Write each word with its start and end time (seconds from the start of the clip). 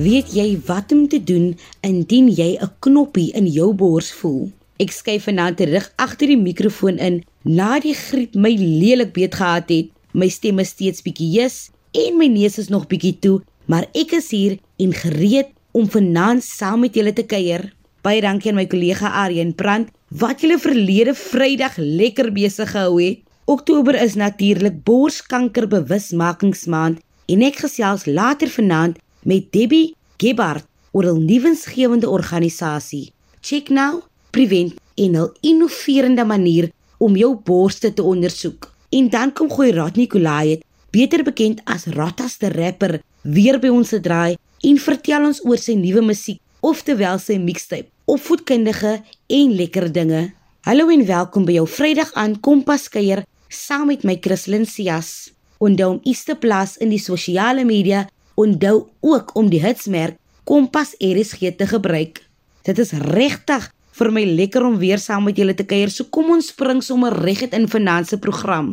Weet 0.00 0.30
jy 0.32 0.54
wat 0.64 0.92
om 0.94 1.02
te 1.12 1.18
doen 1.20 1.50
indien 1.84 2.28
jy 2.32 2.56
'n 2.56 2.70
knoppie 2.84 3.32
in 3.36 3.46
jou 3.46 3.74
bors 3.74 4.08
voel? 4.20 4.48
Ek 4.78 4.92
skuif 4.96 5.24
vanaand 5.28 5.56
terug 5.56 5.92
agter 5.96 6.26
die 6.26 6.40
mikrofoon 6.40 6.96
in 6.98 7.24
na 7.44 7.80
die 7.80 7.94
griep 7.94 8.34
my 8.34 8.52
lelik 8.56 9.12
beet 9.12 9.34
gehad 9.34 9.68
het. 9.68 9.90
My 10.12 10.28
stem 10.28 10.58
is 10.58 10.68
steeds 10.68 11.02
bietjie 11.02 11.30
jes 11.32 11.70
en 11.92 12.16
my 12.16 12.26
neus 12.26 12.56
is 12.58 12.68
nog 12.68 12.86
bietjie 12.86 13.18
toe, 13.18 13.42
maar 13.66 13.86
ek 13.92 14.12
is 14.12 14.30
hier 14.30 14.56
en 14.78 14.92
gereed 14.92 15.52
om 15.72 15.90
vanaand 15.90 16.44
saam 16.44 16.80
met 16.80 16.94
julle 16.94 17.12
te 17.12 17.26
kuier. 17.26 17.72
Baie 18.02 18.20
dankie 18.20 18.50
aan 18.50 18.56
my 18.56 18.66
kollega 18.66 19.08
Aryan 19.24 19.54
Brand 19.54 19.88
wat 20.08 20.40
julle 20.40 20.58
verlede 20.58 21.14
Vrydag 21.14 21.76
lekker 21.76 22.32
besig 22.32 22.70
gehou 22.70 23.02
het. 23.02 23.20
Oktober 23.44 24.02
is 24.02 24.14
natuurlik 24.14 24.82
borskanker 24.84 25.68
bewusmakingsmaand 25.68 27.00
en 27.26 27.42
ek 27.42 27.56
gesels 27.56 28.06
later 28.06 28.48
vanaand 28.48 28.96
met 29.22 29.52
Debbie 29.52 29.94
Gebhardt 30.16 30.66
oor 30.90 31.04
'n 31.04 31.24
nuwensgewende 31.24 32.08
organisasie. 32.08 33.12
Check 33.40 33.68
Now 33.68 34.02
Prevent 34.30 34.74
en 34.94 35.16
'n 35.16 35.32
innoverende 35.40 36.24
manier 36.24 36.70
om 36.98 37.16
jou 37.16 37.36
borste 37.44 37.92
te 37.92 38.02
ondersoek. 38.02 38.72
En 38.88 39.08
dan 39.08 39.32
kom 39.32 39.50
gooi 39.50 39.72
Rad 39.72 39.96
Nikolai, 39.96 40.60
beter 40.90 41.22
bekend 41.22 41.60
as 41.64 41.84
Rattas 41.84 42.38
die 42.38 42.48
rapper, 42.48 43.00
weer 43.22 43.58
by 43.58 43.68
ons 43.68 43.88
te 43.88 44.00
draai 44.00 44.36
en 44.60 44.78
vertel 44.78 45.24
ons 45.24 45.44
oor 45.44 45.58
sy 45.58 45.74
nuwe 45.74 46.00
musiek, 46.00 46.40
oftewel 46.60 47.18
sy 47.18 47.38
mixtape, 47.38 47.88
opvoedkundige 48.04 49.02
en 49.26 49.54
lekker 49.54 49.92
dinge. 49.92 50.32
Hallo 50.60 50.88
en 50.88 51.06
welkom 51.06 51.44
by 51.44 51.52
jou 51.52 51.66
Vrydag 51.68 52.12
aan 52.12 52.40
Kompas 52.40 52.88
kuier 52.88 53.24
saam 53.48 53.86
met 53.86 54.02
my 54.04 54.18
Christlyn 54.20 54.66
Cias. 54.66 55.32
Onthou 55.58 55.90
om 55.90 56.00
iets 56.02 56.24
te 56.24 56.34
plaas 56.34 56.76
in 56.76 56.88
die 56.88 57.00
sosiale 57.00 57.64
media 57.64 58.06
onthou 58.40 58.88
ook 59.00 59.34
om 59.36 59.50
die 59.52 59.60
hitsmerk 59.62 60.16
Kompas 60.44 60.94
RSG 60.98 61.52
te 61.56 61.66
gebruik. 61.70 62.22
Dit 62.66 62.80
is 62.82 62.90
regtig 62.92 63.68
vir 63.98 64.10
my 64.14 64.24
lekker 64.24 64.64
om 64.66 64.78
weer 64.80 64.98
saam 64.98 65.28
met 65.28 65.38
julle 65.38 65.54
te 65.54 65.66
kuier. 65.68 65.92
So 65.92 66.08
kom 66.10 66.32
ons 66.34 66.50
spring 66.50 66.80
sommer 66.82 67.14
reguit 67.14 67.54
in 67.54 67.68
finansie 67.70 68.18
program. 68.18 68.72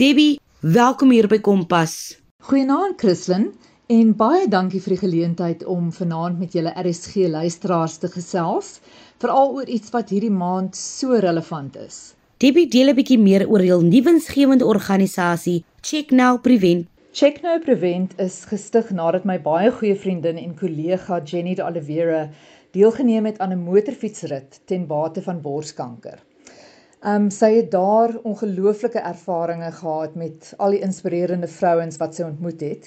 Debbie, 0.00 0.38
welkom 0.60 1.12
hier 1.12 1.28
by 1.28 1.40
Kompas. 1.44 2.16
Goeienaand 2.48 2.96
Christlyn 3.02 3.50
en 3.92 4.12
baie 4.16 4.46
dankie 4.48 4.80
vir 4.84 4.94
die 4.94 5.02
geleentheid 5.02 5.64
om 5.68 5.90
vanaand 5.92 6.38
met 6.40 6.54
julle 6.56 6.72
RSG 6.76 7.28
luisteraars 7.32 7.98
te 8.02 8.10
gesels, 8.12 8.78
veral 9.20 9.56
oor 9.56 9.68
iets 9.68 9.92
wat 9.92 10.12
hierdie 10.12 10.32
maand 10.32 10.76
so 10.76 11.18
relevant 11.18 11.76
is. 11.80 12.14
Debbie 12.38 12.68
deel 12.70 12.92
'n 12.92 12.96
bietjie 12.96 13.18
meer 13.18 13.48
oor 13.48 13.64
hul 13.64 13.82
nuwensgewende 13.82 14.64
organisasie 14.64 15.64
Check 15.82 16.12
Now 16.12 16.38
Prevent 16.40 16.86
Check 17.18 17.42
Now 17.42 17.58
Prevent 17.58 18.12
is 18.22 18.44
gestig 18.46 18.92
nadat 18.94 19.24
my 19.26 19.34
baie 19.42 19.72
goeie 19.74 19.96
vriendin 19.98 20.36
en 20.38 20.52
kollega 20.54 21.16
Jenny 21.26 21.56
de 21.58 21.64
Oliveira 21.66 22.18
deelgeneem 22.76 23.26
het 23.26 23.38
aan 23.42 23.54
'n 23.54 23.64
motorfietsrit 23.64 24.60
ten 24.70 24.84
bate 24.86 25.22
van 25.22 25.40
borskanker. 25.42 26.20
Um 27.12 27.24
sy 27.34 27.48
het 27.56 27.72
daar 27.72 28.14
ongelooflike 28.22 29.02
ervarings 29.10 29.80
gehad 29.80 30.14
met 30.14 30.52
al 30.58 30.76
die 30.76 30.84
inspirerende 30.88 31.48
vrouens 31.48 31.98
wat 31.98 32.14
sy 32.14 32.22
ontmoet 32.22 32.60
het 32.60 32.86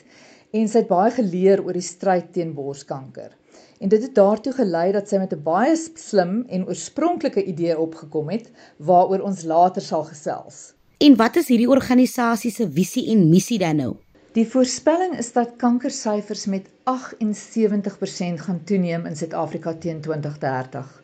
en 0.51 0.67
sy 0.67 0.77
het 0.77 0.88
baie 0.88 1.11
geleer 1.11 1.63
oor 1.66 1.75
die 1.75 1.88
stryd 1.88 2.31
teen 2.31 2.53
borskanker. 2.53 3.35
En 3.81 3.89
dit 3.89 4.01
het 4.01 4.16
daartoe 4.16 4.53
gelei 4.53 4.91
dat 4.91 5.09
sy 5.09 5.17
met 5.17 5.33
'n 5.33 5.43
baie 5.43 5.75
slim 5.95 6.45
en 6.47 6.67
oorspronklike 6.67 7.43
idee 7.43 7.79
opgekom 7.79 8.29
het 8.29 8.47
waaroor 8.77 9.27
ons 9.27 9.43
later 9.43 9.81
sal 9.81 10.03
gesels. 10.03 10.73
En 10.97 11.16
wat 11.16 11.35
is 11.35 11.47
hierdie 11.47 11.69
organisasie 11.69 12.51
se 12.51 12.69
visie 12.71 13.09
en 13.11 13.29
missie 13.29 13.59
dan 13.59 13.75
nou? 13.75 13.93
Die 14.31 14.45
voorspelling 14.47 15.17
is 15.19 15.33
dat 15.35 15.57
kankersyfers 15.59 16.45
met 16.45 16.67
78% 16.89 18.44
gaan 18.44 18.61
toeneem 18.63 19.06
in 19.06 19.16
Suid-Afrika 19.16 19.73
teen 19.73 20.00
2030. 20.01 21.03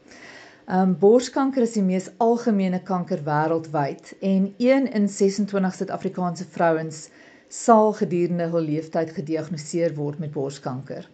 Um 0.75 0.93
borskanker 1.01 1.65
is 1.65 1.73
die 1.75 1.83
mees 1.83 2.07
algemene 2.23 2.79
kanker 2.91 3.25
wêreldwyd 3.25 4.13
en 4.29 4.47
1 4.69 4.87
in 4.99 5.09
26 5.17 5.75
Suid-Afrikaanse 5.75 6.47
vrouens 6.55 7.01
sal 7.57 7.91
gedurende 7.99 8.47
hul 8.55 8.63
lewenstyd 8.69 9.11
gediagnoseer 9.19 9.97
word 9.99 10.23
met 10.23 10.31
borskanker. 10.31 11.11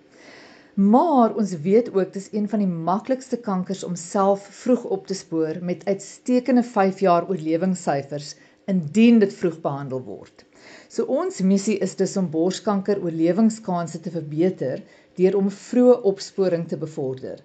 Maar 0.78 1.34
ons 1.34 1.58
weet 1.66 1.90
ook 1.98 2.14
dis 2.14 2.30
een 2.30 2.46
van 2.50 2.62
die 2.62 2.72
maklikste 2.92 3.42
kankers 3.50 3.84
om 3.90 3.98
self 3.98 4.46
vroeg 4.62 4.86
op 5.00 5.10
te 5.10 5.18
spoor 5.18 5.64
met 5.66 5.86
uitstekende 5.90 6.64
5 6.78 7.06
jaar 7.10 7.26
oorlewingssyfers 7.26 8.36
indien 8.70 9.20
dit 9.26 9.34
vroeg 9.42 9.62
behandel 9.66 10.06
word. 10.14 10.46
So 10.90 11.06
ons 11.22 11.42
missie 11.42 11.78
is 11.88 11.96
dus 11.96 12.18
om 12.18 12.30
borskanker 12.30 13.02
oorlewingskansse 13.04 14.00
te 14.00 14.12
verbeter 14.14 14.84
deur 15.18 15.38
om 15.38 15.50
vroeë 15.50 16.02
opsporing 16.10 16.68
te 16.68 16.78
bevorder. 16.78 17.42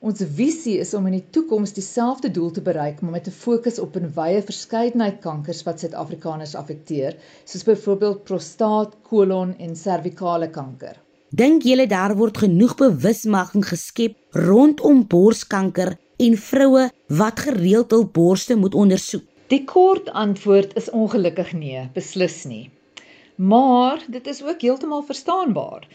Ons 0.00 0.22
visie 0.36 0.78
is 0.80 0.94
om 0.96 1.04
in 1.10 1.18
die 1.18 1.26
toekoms 1.36 1.74
dieselfde 1.76 2.30
doel 2.32 2.48
te 2.56 2.62
bereik, 2.64 3.02
maar 3.02 3.18
met 3.18 3.26
'n 3.28 3.36
fokus 3.36 3.78
op 3.78 3.96
'n 3.96 4.12
wye 4.16 4.40
verskeidenheid 4.50 5.18
kankers 5.20 5.62
wat 5.66 5.80
Suid-Afrikaners 5.80 6.54
affekteer, 6.54 7.16
soos 7.44 7.64
byvoorbeeld 7.64 8.24
prostaat, 8.24 8.96
kolon 9.02 9.54
en 9.58 9.76
servikale 9.76 10.48
kanker. 10.50 10.96
Dink 11.30 11.62
julle 11.62 11.86
daar 11.86 12.16
word 12.16 12.38
genoeg 12.38 12.74
bewusmaking 12.74 13.64
geskep 13.64 14.16
rondom 14.30 15.06
borskanker 15.06 15.98
en 16.16 16.36
vroue 16.36 16.90
wat 17.06 17.40
gereeld 17.40 17.90
hul 17.90 18.06
borste 18.06 18.56
moet 18.56 18.74
ondersoek? 18.74 19.29
Die 19.50 19.64
kort 19.66 20.10
antwoord 20.14 20.76
is 20.78 20.90
ongelukkig 20.94 21.48
nee, 21.58 21.80
beslis 21.94 22.44
nie. 22.46 22.70
Maar 23.34 23.98
dit 24.06 24.28
is 24.30 24.42
ook 24.46 24.60
heeltemal 24.62 25.02
verstaanbaar. 25.08 25.88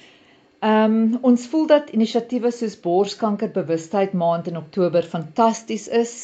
Ehm 0.59 0.95
um, 0.95 1.13
ons 1.29 1.45
voel 1.51 1.67
dat 1.69 1.93
inisiatiewe 1.95 2.51
soos 2.51 2.75
Borskanker 2.83 3.53
Bewustheid 3.55 4.13
Maand 4.13 4.49
in 4.51 4.59
Oktober 4.59 5.07
fantasties 5.13 5.87
is. 5.87 6.15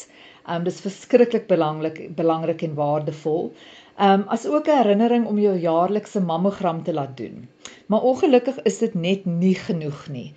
Ehm 0.44 0.58
um, 0.58 0.66
dis 0.68 0.80
verskriklik 0.84 1.48
belangrik 1.48 2.02
belangrik 2.20 2.66
en 2.68 2.74
waardevol. 2.82 3.48
Ehm 3.96 4.20
um, 4.20 4.28
as 4.36 4.44
ook 4.46 4.68
'n 4.68 4.80
herinnering 4.82 5.26
om 5.26 5.38
jou 5.38 5.56
jaarlikse 5.64 6.20
mammogram 6.20 6.82
te 6.82 6.92
laat 6.92 7.16
doen. 7.16 7.48
Maar 7.86 8.02
ongelukkig 8.12 8.62
is 8.72 8.78
dit 8.78 8.94
net 8.94 9.24
nie 9.24 9.54
genoeg 9.54 10.08
nie. 10.08 10.34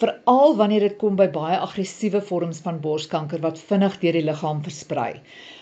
Veral 0.00 0.56
wanneer 0.56 0.80
dit 0.80 0.96
kom 0.96 1.16
by 1.18 1.28
baie 1.34 1.58
aggressiewe 1.58 2.20
vorms 2.22 2.58
van 2.64 2.80
borskanker 2.80 3.40
wat 3.44 3.58
vinnig 3.70 4.00
deur 4.02 4.12
die 4.12 4.26
liggaam 4.26 4.60
versprei. 4.62 5.20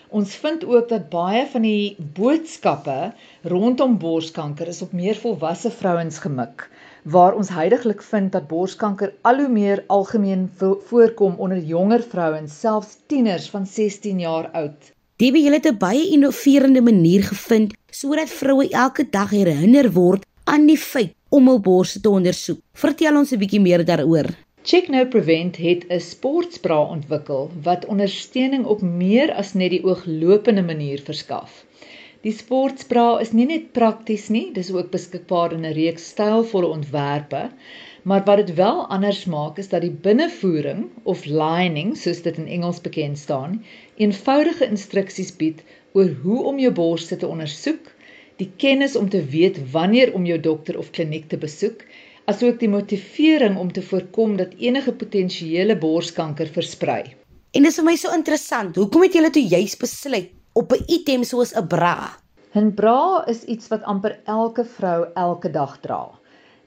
Ons 0.09 0.35
vind 0.39 0.63
ook 0.63 0.87
dat 0.89 1.09
baie 1.11 1.41
van 1.51 1.65
die 1.67 1.95
boodskappe 2.15 3.11
rondom 3.43 3.97
borskanker 3.99 4.69
is 4.71 4.79
op 4.81 4.93
meer 4.95 5.17
volwasse 5.19 5.71
vrouens 5.71 6.19
gemik, 6.23 6.69
waar 7.03 7.35
ons 7.35 7.51
heidaglik 7.51 8.01
vind 8.01 8.31
dat 8.31 8.47
borskanker 8.47 9.11
al 9.27 9.41
hoe 9.43 9.49
meer 9.51 9.83
algemeen 9.87 10.47
voorkom 10.59 11.35
onder 11.35 11.59
jonger 11.59 12.03
vrouens, 12.03 12.55
selfs 12.59 12.95
tieners 13.07 13.49
van 13.49 13.65
16 13.65 14.23
jaar 14.23 14.47
oud. 14.53 14.93
Die 15.19 15.31
wie 15.31 15.51
het 15.51 15.67
'n 15.67 15.77
baie 15.77 16.07
innoverende 16.07 16.81
manier 16.81 17.23
gevind 17.23 17.73
sodat 17.91 18.29
vroue 18.29 18.69
elke 18.69 19.09
dag 19.09 19.29
herinner 19.29 19.91
word 19.91 20.25
aan 20.43 20.67
die 20.67 20.77
feit 20.77 21.15
om 21.29 21.47
hul 21.47 21.59
borste 21.59 21.99
te 21.99 22.09
ondersoek. 22.09 22.59
Vertel 22.73 23.17
ons 23.17 23.31
'n 23.31 23.39
bietjie 23.39 23.61
meer 23.61 23.85
daaroor. 23.85 24.46
Check 24.67 24.89
Now 24.89 25.07
Prevent 25.07 25.57
het 25.63 25.85
'n 25.87 25.99
sportsbra 25.99 26.77
ontwikkel 26.95 27.51
wat 27.67 27.85
ondersteuning 27.85 28.65
op 28.65 28.81
meer 28.81 29.31
as 29.33 29.53
net 29.53 29.69
die 29.71 29.83
ooglopende 29.83 30.63
manier 30.69 30.99
verskaf. 31.09 31.53
Die 32.21 32.33
sportsbra 32.35 33.05
is 33.25 33.31
nie 33.31 33.45
net 33.45 33.69
prakties 33.77 34.25
nie, 34.35 34.51
dis 34.57 34.71
ook 34.71 34.89
beskikbaar 34.95 35.55
in 35.55 35.63
'n 35.69 35.77
reeks 35.77 36.09
stylvolle 36.09 36.67
ontwerpe, 36.67 37.43
maar 38.03 38.25
wat 38.25 38.43
dit 38.43 38.53
wel 38.55 38.83
anders 38.97 39.25
maak 39.25 39.57
is 39.63 39.69
dat 39.69 39.81
die 39.87 39.95
binnevoering 40.07 40.83
of 41.03 41.25
lining, 41.25 41.95
soos 41.97 42.21
dit 42.21 42.37
in 42.37 42.47
Engels 42.57 42.81
bekend 42.81 43.17
staan, 43.17 43.63
eenvoudige 43.95 44.67
instruksies 44.67 45.35
bied 45.35 45.63
oor 45.93 46.11
hoe 46.23 46.43
om 46.43 46.59
jou 46.59 46.73
borste 46.73 47.15
te 47.15 47.27
ondersoek, 47.27 47.95
die 48.35 48.51
kennis 48.57 48.95
om 48.95 49.09
te 49.09 49.23
weet 49.25 49.71
wanneer 49.71 50.13
om 50.13 50.25
jou 50.25 50.39
dokter 50.39 50.77
of 50.77 50.91
kliniek 50.91 51.29
te 51.29 51.37
besoek 51.37 51.87
asook 52.27 52.57
die 52.59 52.67
motivering 52.67 53.55
om 53.57 53.69
te 53.71 53.81
voorkom 53.81 54.35
dat 54.35 54.55
enige 54.59 54.91
potensiële 54.91 55.77
borskanker 55.79 56.49
versprei. 56.51 57.03
En 57.55 57.63
dis 57.63 57.77
vir 57.79 57.85
my 57.87 57.95
so 57.95 58.11
interessant, 58.11 58.75
hoekom 58.75 59.05
het 59.05 59.13
julle 59.15 59.29
toe 59.31 59.43
juis 59.47 59.75
besluit 59.79 60.33
op 60.59 60.73
'n 60.75 60.83
item 60.97 61.23
soos 61.23 61.53
'n 61.55 61.67
bra? 61.67 62.17
'n 62.55 62.73
Bra 62.75 63.23
is 63.33 63.43
iets 63.43 63.67
wat 63.71 63.83
amper 63.83 64.19
elke 64.25 64.65
vrou 64.65 65.07
elke 65.15 65.49
dag 65.51 65.79
dra. 65.79 66.03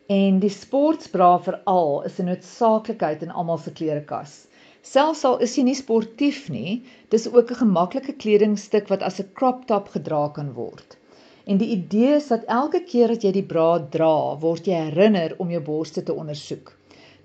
En 0.09 0.39
die 0.39 0.51
sportsbra 0.51 1.39
veral 1.39 2.03
is 2.09 2.19
'n 2.19 2.31
noodsaaklikheid 2.31 3.23
in 3.23 3.31
almal 3.31 3.59
se 3.59 3.73
klerekas. 3.73 4.47
Selfs 4.83 5.25
al 5.25 5.39
is 5.45 5.57
jy 5.57 5.63
nie 5.63 5.75
sportief 5.75 6.49
nie, 6.49 6.83
dis 7.11 7.29
ook 7.29 7.51
'n 7.51 7.63
gemaklike 7.65 8.13
kledingstuk 8.13 8.89
wat 8.89 9.03
as 9.03 9.21
'n 9.21 9.29
crop 9.35 9.67
top 9.67 9.89
gedra 9.89 10.29
kan 10.29 10.53
word. 10.53 10.97
En 11.45 11.61
die 11.61 11.71
idee 11.77 12.17
is 12.17 12.29
dat 12.29 12.45
elke 12.47 12.83
keer 12.85 13.15
as 13.15 13.25
jy 13.25 13.33
die 13.33 13.47
braad 13.53 13.91
dra, 13.95 14.37
word 14.43 14.67
jy 14.69 14.77
herinner 14.91 15.35
om 15.39 15.51
jou 15.51 15.63
borste 15.65 16.03
te 16.03 16.13
ondersoek. 16.13 16.75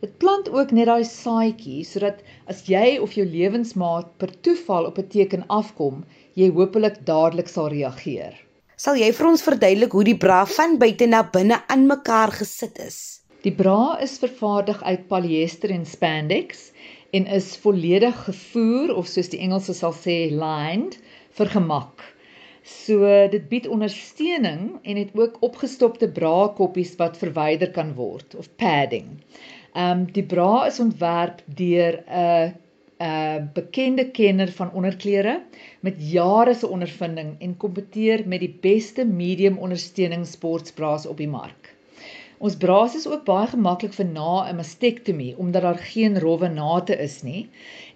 Dit 0.04 0.18
plant 0.22 0.50
ook 0.54 0.72
net 0.76 0.90
daai 0.90 1.06
saadjie 1.08 1.84
sodat 1.88 2.22
as 2.52 2.64
jy 2.70 2.98
of 3.02 3.16
jou 3.18 3.26
lewensmaat 3.26 4.12
per 4.22 4.32
toeval 4.48 4.88
op 4.92 5.00
'n 5.02 5.08
teken 5.16 5.46
afkom, 5.60 6.04
jy 6.36 6.50
hopelik 6.52 7.00
dadelik 7.06 7.48
sal 7.48 7.70
reageer. 7.74 8.36
Sal 8.78 8.96
jy 9.00 9.12
vir 9.18 9.28
ons 9.28 9.44
verduidelik 9.44 9.92
hoe 9.92 10.04
die 10.04 10.18
bra 10.26 10.46
van 10.46 10.78
buite 10.78 11.08
na 11.08 11.24
binne 11.24 11.62
aan 11.68 11.88
mekaar 11.88 12.32
gesit 12.32 12.80
is? 12.80 13.22
Die 13.46 13.56
bra 13.56 13.98
is 14.02 14.18
vervaardig 14.20 14.84
uit 14.84 15.08
polyester 15.08 15.72
en 15.72 15.86
spandex 15.86 16.72
en 17.12 17.28
is 17.28 17.56
volledig 17.64 18.16
gevoer 18.28 18.96
of 18.96 19.08
soos 19.08 19.30
die 19.30 19.40
Engelse 19.40 19.74
sal 19.74 19.94
sê 19.94 20.18
lined 20.32 21.00
vir 21.38 21.52
gemak. 21.58 22.15
So 22.66 23.06
dit 23.30 23.44
bied 23.50 23.68
ondersteuning 23.70 24.80
en 24.82 24.98
het 24.98 25.12
ook 25.14 25.38
opgestopte 25.46 26.08
bra 26.10 26.48
koppies 26.58 26.96
wat 26.98 27.18
verwyder 27.22 27.70
kan 27.72 27.94
word 27.94 28.34
of 28.36 28.50
padding. 28.58 29.20
Ehm 29.76 30.00
um, 30.00 30.06
die 30.16 30.24
bra 30.26 30.66
is 30.66 30.80
ontwerp 30.80 31.44
deur 31.46 32.00
'n 32.08 32.56
'n 33.06 33.50
bekende 33.54 34.06
kenner 34.12 34.52
van 34.52 34.72
onderklere 34.72 35.44
met 35.80 36.12
jare 36.12 36.54
se 36.54 36.68
ondervinding 36.68 37.36
en 37.40 37.58
kompeteer 37.58 38.28
met 38.28 38.40
die 38.40 38.56
beste 38.62 39.06
medium 39.06 39.58
ondersteuningssportbraas 39.58 41.06
op 41.06 41.18
die 41.18 41.28
mark. 41.28 41.65
Ons 42.38 42.58
braas 42.60 42.96
is 42.96 43.08
ook 43.08 43.24
baie 43.26 43.48
gemaklik 43.48 43.94
vir 43.96 44.06
na 44.06 44.50
'n 44.50 44.56
mastektomie 44.56 45.38
omdat 45.38 45.62
daar 45.62 45.78
geen 45.78 46.20
rowwe 46.20 46.50
nate 46.50 46.98
is 47.00 47.24
nie 47.24 47.50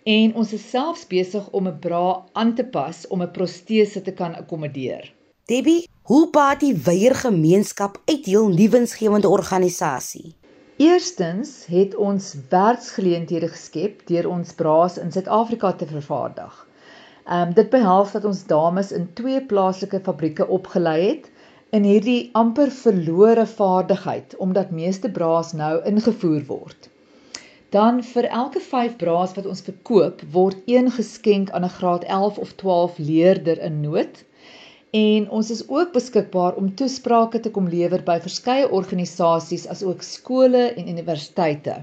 en 0.04 0.36
ons 0.36 0.54
is 0.54 0.70
selfs 0.70 1.08
besig 1.08 1.50
om 1.52 1.68
'n 1.68 1.80
bra 1.80 2.24
aan 2.34 2.56
te 2.56 2.64
pas 2.64 3.08
om 3.08 3.22
'n 3.22 3.32
protese 3.32 4.02
te 4.02 4.12
kan 4.12 4.36
akkommodeer. 4.36 5.14
Debbie, 5.46 5.88
hoe 6.02 6.30
baat 6.30 6.60
die 6.60 6.76
weier 6.76 7.16
gemeenskap 7.16 8.02
uit 8.06 8.26
heel 8.26 8.48
nuwensgewende 8.48 9.30
organisasie? 9.30 10.36
Eerstens 10.78 11.66
het 11.66 11.96
ons 11.96 12.36
werksgeleenthede 12.50 13.48
geskep 13.48 14.08
deur 14.08 14.30
ons 14.30 14.54
braas 14.54 14.98
in 14.98 15.12
Suid-Afrika 15.12 15.74
te 15.74 15.86
vervaardig. 15.86 16.68
Ehm 17.26 17.48
um, 17.48 17.54
dit 17.54 17.70
behels 17.70 18.12
dat 18.12 18.26
ons 18.26 18.46
dames 18.46 18.92
in 18.92 19.14
twee 19.14 19.42
plaaslike 19.46 20.00
fabrieke 20.04 20.48
opgelei 20.48 21.02
het 21.08 21.30
in 21.78 21.84
hierdie 21.86 22.30
amper 22.34 22.72
verlore 22.74 23.46
vaardigheid 23.46 24.36
omdat 24.46 24.72
meeste 24.74 25.10
braas 25.18 25.52
nou 25.54 25.76
ingevoer 25.92 26.46
word. 26.48 26.88
Dan 27.76 28.00
vir 28.02 28.26
elke 28.38 28.62
5 28.68 28.96
braas 29.02 29.36
wat 29.38 29.46
ons 29.46 29.62
verkoop, 29.68 30.24
word 30.34 30.64
een 30.66 30.90
geskenk 30.96 31.52
aan 31.54 31.68
'n 31.68 31.76
graad 31.76 32.04
11 32.04 32.40
of 32.46 32.54
12 32.62 32.98
leerder 32.98 33.62
in 33.68 33.82
nood. 33.82 34.24
En 34.92 35.30
ons 35.30 35.52
is 35.52 35.68
ook 35.70 35.94
beskikbaar 35.94 36.56
om 36.56 36.76
toesprake 36.76 37.40
te 37.40 37.52
kom 37.52 37.68
lewer 37.70 38.02
by 38.04 38.18
verskeie 38.20 38.70
organisasies 38.70 39.68
asook 39.68 40.02
skole 40.02 40.64
en 40.74 40.90
universiteite. 40.90 41.76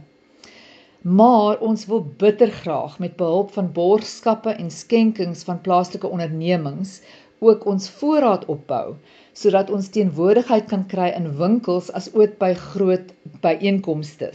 Maar 1.02 1.58
ons 1.58 1.86
wil 1.86 2.02
bitter 2.18 2.50
graag 2.50 2.98
met 2.98 3.16
behulp 3.16 3.52
van 3.52 3.72
borgskappe 3.72 4.50
en 4.50 4.70
skenkings 4.70 5.44
van 5.44 5.60
plaaslike 5.60 6.08
ondernemings 6.08 7.00
ook 7.40 7.66
ons 7.66 7.88
voorraad 8.00 8.44
opbou 8.52 8.96
sodat 9.36 9.70
ons 9.70 9.88
teenwoordigheid 9.92 10.68
kan 10.70 10.86
kry 10.88 11.10
in 11.16 11.28
winkels 11.36 11.90
as 11.98 12.08
ook 12.14 12.38
by 12.40 12.54
groot 12.54 13.10
byeenkomste. 13.44 14.30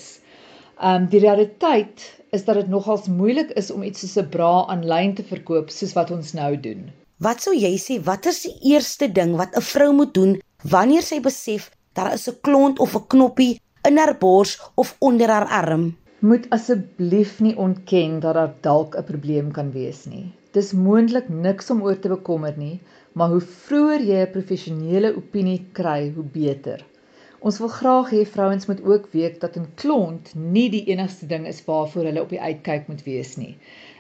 Um 0.90 1.08
die 1.10 1.22
realiteit 1.24 2.04
is 2.32 2.46
dat 2.46 2.60
dit 2.62 2.70
nogals 2.70 3.08
moeilik 3.10 3.50
is 3.60 3.72
om 3.74 3.84
iets 3.84 4.04
soos 4.04 4.18
'n 4.22 4.30
bra 4.36 4.52
aanlyn 4.74 5.16
te 5.16 5.24
verkoop 5.24 5.70
soos 5.70 5.94
wat 5.98 6.12
ons 6.12 6.34
nou 6.34 6.52
doen. 6.68 6.92
Wat 7.18 7.42
sou 7.42 7.54
jy 7.56 7.74
sê 7.78 8.00
wat 8.04 8.26
is 8.26 8.42
die 8.48 8.74
eerste 8.74 9.08
ding 9.12 9.36
wat 9.42 9.58
'n 9.58 9.62
vrou 9.74 9.92
moet 9.94 10.14
doen 10.14 10.40
wanneer 10.64 11.02
sy 11.02 11.20
besef 11.20 11.72
daar 11.94 12.14
is 12.14 12.28
'n 12.30 12.38
klont 12.42 12.80
of 12.80 12.96
'n 12.96 13.08
knoppie 13.08 13.60
in 13.90 13.98
haar 13.98 14.18
bors 14.18 14.60
of 14.76 14.96
onder 15.00 15.30
haar 15.30 15.48
arm? 15.48 15.98
Moet 16.20 16.50
asseblief 16.50 17.40
nie 17.40 17.58
ontken 17.58 18.20
dat 18.20 18.34
daar 18.34 18.54
dalk 18.62 18.96
'n 18.96 19.04
probleem 19.04 19.52
kan 19.52 19.72
wees 19.72 20.06
nie. 20.06 20.34
Dis 20.56 20.74
moontlik 20.76 21.28
niks 21.30 21.70
om 21.74 21.82
oor 21.88 22.00
te 22.04 22.10
bekommer 22.12 22.58
nie, 22.60 22.82
maar 23.16 23.30
hoe 23.34 23.44
vroeër 23.66 24.02
jy 24.08 24.18
'n 24.24 24.32
professionele 24.34 25.12
opinie 25.20 25.60
kry, 25.78 26.12
hoe 26.16 26.26
beter. 26.34 26.82
Ons 27.50 27.60
wil 27.64 27.72
graag 27.76 28.12
hê 28.16 28.26
vrouens 28.32 28.68
moet 28.72 28.82
ook 28.94 29.08
weet 29.14 29.40
dat 29.44 29.56
'n 29.62 29.70
klont 29.84 30.34
nie 30.58 30.66
die 30.76 30.84
enigste 30.92 31.30
ding 31.32 31.48
is 31.54 31.64
waarvoor 31.70 32.10
hulle 32.10 32.26
op 32.26 32.36
die 32.36 32.42
uitkyk 32.50 32.92
moet 32.92 33.06
wees 33.08 33.32
nie. 33.38 33.56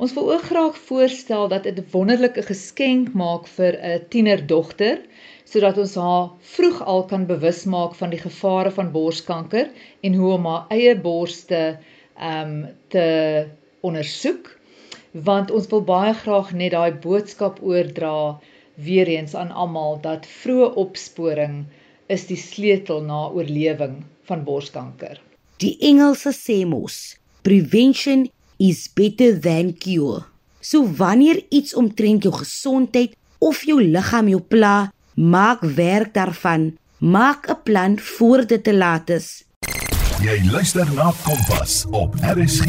Ons 0.00 0.14
wil 0.16 0.30
ook 0.32 0.44
graag 0.48 0.76
voorstel 0.88 1.48
dat 1.52 1.66
dit 1.68 1.80
wonderlike 1.92 2.42
geskenk 2.42 3.12
maak 3.12 3.48
vir 3.56 3.76
'n 3.88 4.04
tienerdogter 4.12 5.02
sodat 5.44 5.78
ons 5.82 5.94
haar 5.94 6.30
vroeg 6.52 6.78
al 6.92 7.04
kan 7.10 7.26
bewus 7.26 7.64
maak 7.64 7.94
van 7.98 8.10
die 8.14 8.20
gevare 8.22 8.70
van 8.70 8.92
borskanker 8.94 9.68
en 10.00 10.14
hoe 10.14 10.30
om 10.38 10.46
haar 10.46 10.64
eie 10.76 10.94
borste 11.08 11.60
ehm 12.16 12.48
um, 12.48 12.54
te 12.88 13.04
ondersoek 13.80 14.48
want 15.12 15.50
ons 15.50 15.68
wil 15.74 15.84
baie 15.92 16.16
graag 16.22 16.56
net 16.62 16.72
daai 16.72 16.92
boodskap 17.04 17.60
oordra 17.62 18.40
weer 18.88 19.08
eens 19.18 19.34
aan 19.34 19.52
almal 19.52 20.00
dat 20.00 20.26
vroeë 20.40 20.74
opsporing 20.86 21.64
is 22.06 22.26
die 22.32 22.40
sleutel 22.40 23.04
na 23.04 23.28
oorlewing 23.28 24.04
van 24.22 24.44
borskanker. 24.44 25.20
Die 25.56 25.76
Engelse 25.80 26.32
sê 26.32 26.62
mos 26.64 27.18
prevention 27.42 28.30
is 28.60 28.84
better 28.92 29.32
than 29.40 29.72
cure. 29.72 30.28
So 30.60 30.84
wanneer 30.84 31.40
iets 31.48 31.74
omtrent 31.74 32.22
jou 32.22 32.34
gesondheid 32.34 33.16
of 33.40 33.64
jou 33.64 33.80
liggaam 33.80 34.28
jou 34.28 34.40
pla, 34.40 34.90
Maak 35.20 35.60
werk 35.60 36.14
daarvan. 36.14 36.76
Maak 36.98 37.48
'n 37.48 37.62
plan 37.62 37.98
voor 37.98 38.46
dit 38.46 38.64
te 38.64 38.74
laat 38.74 39.10
is. 39.10 39.44
Jy 40.22 40.50
luister 40.50 40.94
na 40.94 41.12
Kompas 41.24 41.84
op 41.90 42.14
RSG. 42.14 42.64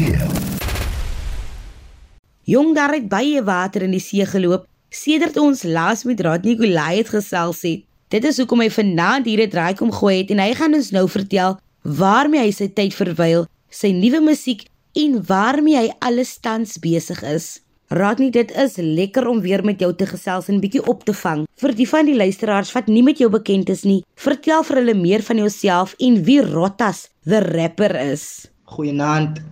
Jong 2.42 2.74
daar 2.74 2.92
het 2.92 3.08
baie 3.08 3.44
water 3.44 3.82
in 3.82 3.90
die 3.90 4.00
see 4.00 4.26
geloop 4.26 4.66
sedert 4.88 5.36
ons 5.36 5.62
laas 5.62 6.04
met 6.04 6.20
Rodney 6.20 6.56
Goliath 6.56 7.08
gesels 7.08 7.62
het. 7.62 7.84
Dit 8.08 8.24
is 8.24 8.36
hoekom 8.36 8.60
hy 8.60 8.70
vanaand 8.70 9.26
hier 9.26 9.40
'n 9.40 9.48
draai 9.48 9.74
kom 9.74 9.92
gooi 9.92 10.16
het 10.18 10.30
en 10.30 10.38
hy 10.38 10.54
gaan 10.54 10.74
ons 10.74 10.90
nou 10.90 11.08
vertel 11.08 11.60
waarmee 11.82 12.40
hy 12.40 12.50
sy 12.50 12.68
tyd 12.68 12.94
verwyl, 12.94 13.46
sy 13.70 13.90
nuwe 13.90 14.20
musiek 14.20 14.66
en 14.92 15.20
waarmee 15.26 15.76
hy 15.76 15.90
alles 16.04 16.36
tans 16.44 16.78
besig 16.82 17.22
is. 17.24 17.60
Raak 17.92 18.22
nie 18.22 18.30
dit 18.32 18.48
is 18.56 18.78
lekker 18.80 19.26
om 19.28 19.42
weer 19.44 19.60
met 19.64 19.80
jou 19.80 19.90
te 19.96 20.06
gesels 20.08 20.48
en 20.48 20.60
bietjie 20.62 20.80
op 20.88 21.02
te 21.04 21.12
vang. 21.16 21.44
Vir 21.60 21.74
die 21.76 21.88
van 21.88 22.08
die 22.08 22.16
luisteraars 22.16 22.72
wat 22.72 22.88
nie 22.88 23.02
met 23.04 23.20
jou 23.20 23.28
bekend 23.32 23.68
is 23.72 23.84
nie, 23.84 24.00
vertel 24.16 24.64
vir 24.64 24.80
hulle 24.80 24.94
meer 24.96 25.24
van 25.26 25.42
jouself 25.42 25.92
en 26.00 26.16
wie 26.24 26.40
Rotas 26.44 27.10
the 27.28 27.42
rapper 27.52 27.92
is. 28.00 28.48
Goeienaand. 28.72 29.42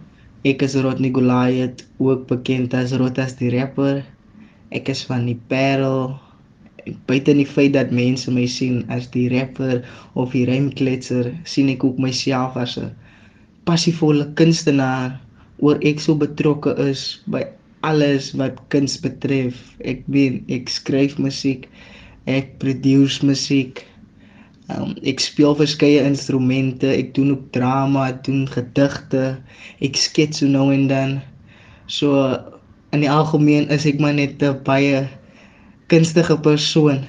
Ek 0.48 0.64
is 0.64 0.72
Rodney 0.80 1.12
Goliath, 1.12 1.84
ook 2.00 2.24
bekend 2.30 2.72
as 2.72 2.94
Rotas 2.96 3.36
die 3.36 3.50
rapper. 3.52 4.00
Ek 4.72 4.88
is 4.88 5.04
van 5.04 5.26
die 5.28 5.36
Parel. 5.52 6.14
Buite 7.04 7.34
die 7.36 7.44
feit 7.44 7.74
dat 7.76 7.92
mense 7.92 8.32
my 8.32 8.46
sien 8.48 8.86
as 8.88 9.10
die 9.12 9.28
rapper 9.28 9.82
of 10.16 10.32
die 10.32 10.46
rymkletser, 10.48 11.28
sien 11.44 11.68
ek 11.68 11.84
ook 11.84 12.00
myself 12.00 12.56
as 12.56 12.78
'n 12.80 12.88
passievolle 13.68 14.32
kunstenaar 14.40 15.20
oor 15.60 15.78
ek 15.86 16.00
so 16.00 16.16
betrokke 16.16 16.74
is 16.80 17.20
by 17.26 17.44
alles 17.86 18.32
wat 18.36 18.58
kuns 18.72 18.98
betref. 19.00 19.56
Ek 19.84 20.02
weet 20.12 20.44
ek 20.52 20.68
skryf 20.72 21.16
musiek, 21.20 21.68
ek 22.28 22.58
produce 22.62 23.24
musiek. 23.24 23.84
Um, 24.70 24.94
ek 25.02 25.18
speel 25.18 25.56
verskeie 25.58 26.02
instrumente, 26.06 26.86
ek 26.86 27.14
doen 27.16 27.32
ook 27.34 27.48
drama, 27.56 28.06
ek 28.12 28.22
doen 28.28 28.44
gedigte, 28.46 29.34
ek 29.82 29.98
skets 29.98 30.44
so 30.44 30.46
nou 30.46 30.68
en 30.70 30.86
dan. 30.90 31.16
So 31.90 32.38
in 32.94 33.02
die 33.02 33.10
algemeen 33.10 33.66
is 33.74 33.86
ek 33.88 33.98
maar 33.98 34.14
net 34.14 34.42
'n 34.42 34.62
baie 34.62 35.08
kunstige 35.90 36.38
persoon. 36.38 37.02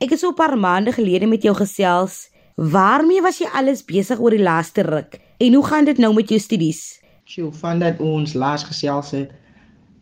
Ek 0.00 0.10
het 0.10 0.20
so 0.20 0.32
'n 0.32 0.34
paar 0.34 0.56
maande 0.56 0.92
gelede 0.92 1.26
met 1.26 1.42
jou 1.42 1.54
gesels. 1.54 2.30
Waarmee 2.56 3.20
was 3.20 3.38
jy 3.38 3.48
alles 3.52 3.84
besig 3.84 4.20
oor 4.20 4.30
die 4.30 4.42
laaste 4.42 4.82
ruk? 4.82 5.18
En 5.38 5.54
hoe 5.54 5.66
gaan 5.66 5.84
dit 5.84 5.98
nou 5.98 6.14
met 6.14 6.28
jou 6.28 6.38
studies? 6.38 7.03
Sjoe, 7.24 7.52
van 7.56 7.78
dat 7.80 8.00
ons 8.04 8.34
laas 8.36 8.66
gesels 8.68 9.10
het, 9.16 9.30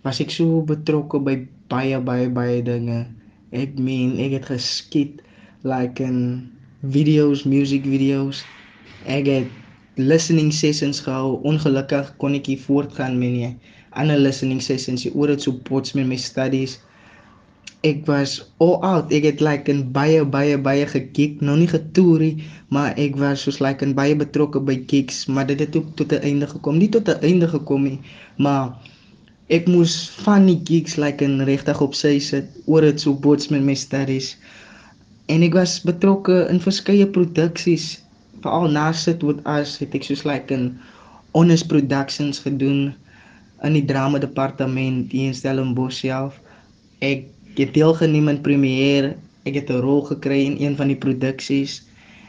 was 0.02 0.18
ek 0.24 0.32
so 0.34 0.62
betrokke 0.66 1.20
by 1.22 1.36
baie 1.70 2.00
baie 2.02 2.26
baie 2.38 2.56
dinge. 2.66 2.96
Ek 3.54 3.76
meen, 3.78 4.16
ek 4.24 4.34
het 4.40 4.48
geskiet 4.50 5.20
like 5.62 6.02
in 6.02 6.18
videos, 6.96 7.44
music 7.46 7.86
videos. 7.86 8.40
Ek 9.06 9.30
het 9.30 10.00
listening 10.02 10.50
sessions 10.50 10.98
gehou. 11.06 11.36
Ongelukkig 11.46 12.10
kon 12.18 12.34
ek 12.34 12.50
nie 12.50 12.58
voortgaan 12.64 13.20
met 13.22 13.36
nie. 13.36 13.52
Ander 13.94 14.18
listening 14.18 14.58
sessions, 14.58 15.06
oor 15.14 15.30
dit 15.30 15.46
so 15.46 15.54
pots 15.70 15.94
met 15.94 16.10
my 16.10 16.18
studies. 16.18 16.80
Ek 17.82 18.06
was 18.06 18.38
all 18.62 18.78
out. 18.86 19.10
Ek 19.10 19.26
het 19.26 19.40
like 19.42 19.70
in 19.70 19.82
baie 19.94 20.22
baie 20.24 20.58
baie 20.58 20.86
gekick, 20.86 21.40
nou 21.42 21.56
nie 21.58 21.70
getoorie, 21.70 22.36
maar 22.70 22.94
ek 23.00 23.18
was 23.18 23.42
soos 23.42 23.58
like 23.64 23.82
in 23.82 23.94
baie 23.98 24.14
betrokke 24.18 24.62
by 24.62 24.76
kicks, 24.90 25.24
maar 25.26 25.48
dit 25.50 25.58
het 25.60 25.76
ook 25.76 25.90
tot 25.98 26.14
'n 26.14 26.22
einde 26.22 26.46
gekom. 26.46 26.78
Nie 26.78 26.88
tot 26.88 27.08
'n 27.08 27.18
einde 27.26 27.48
gekom 27.48 27.82
nie, 27.82 27.98
maar 28.38 28.78
ek 29.50 29.66
moes 29.66 30.10
van 30.22 30.46
die 30.46 30.60
kicks 30.62 30.96
like 30.96 31.24
in 31.24 31.42
regtig 31.42 31.80
op 31.80 31.94
sy 31.94 32.18
sit 32.18 32.46
oor 32.66 32.80
dit 32.80 33.00
so 33.00 33.14
bots 33.14 33.48
met 33.48 33.62
my 33.62 33.74
studies. 33.74 34.36
En 35.26 35.42
ek 35.42 35.54
was 35.54 35.82
betrokke 35.82 36.46
in 36.50 36.60
verskeie 36.60 37.06
produksies, 37.06 37.98
veral 38.42 38.70
na 38.70 38.92
sit 38.92 39.22
met 39.22 39.42
as 39.44 39.78
het 39.78 39.94
ek 39.94 40.04
soos 40.04 40.24
like 40.24 40.54
in 40.54 40.78
honest 41.34 41.66
productions 41.66 42.38
gedoen 42.38 42.94
in 43.62 43.72
die 43.72 43.84
drama 43.84 44.18
departement 44.18 45.12
hier 45.12 45.30
in 45.30 45.34
Stellenbosch 45.34 46.02
self. 46.02 46.40
Ek 47.00 47.31
het 47.56 47.74
deelgeneem 47.74 48.28
in 48.28 48.40
premiere. 48.40 49.14
Ek 49.44 49.54
het 49.54 49.70
'n 49.70 49.82
rol 49.82 50.02
gekry 50.02 50.44
in 50.44 50.56
een 50.60 50.76
van 50.76 50.86
die 50.86 50.96
produksies 50.96 51.82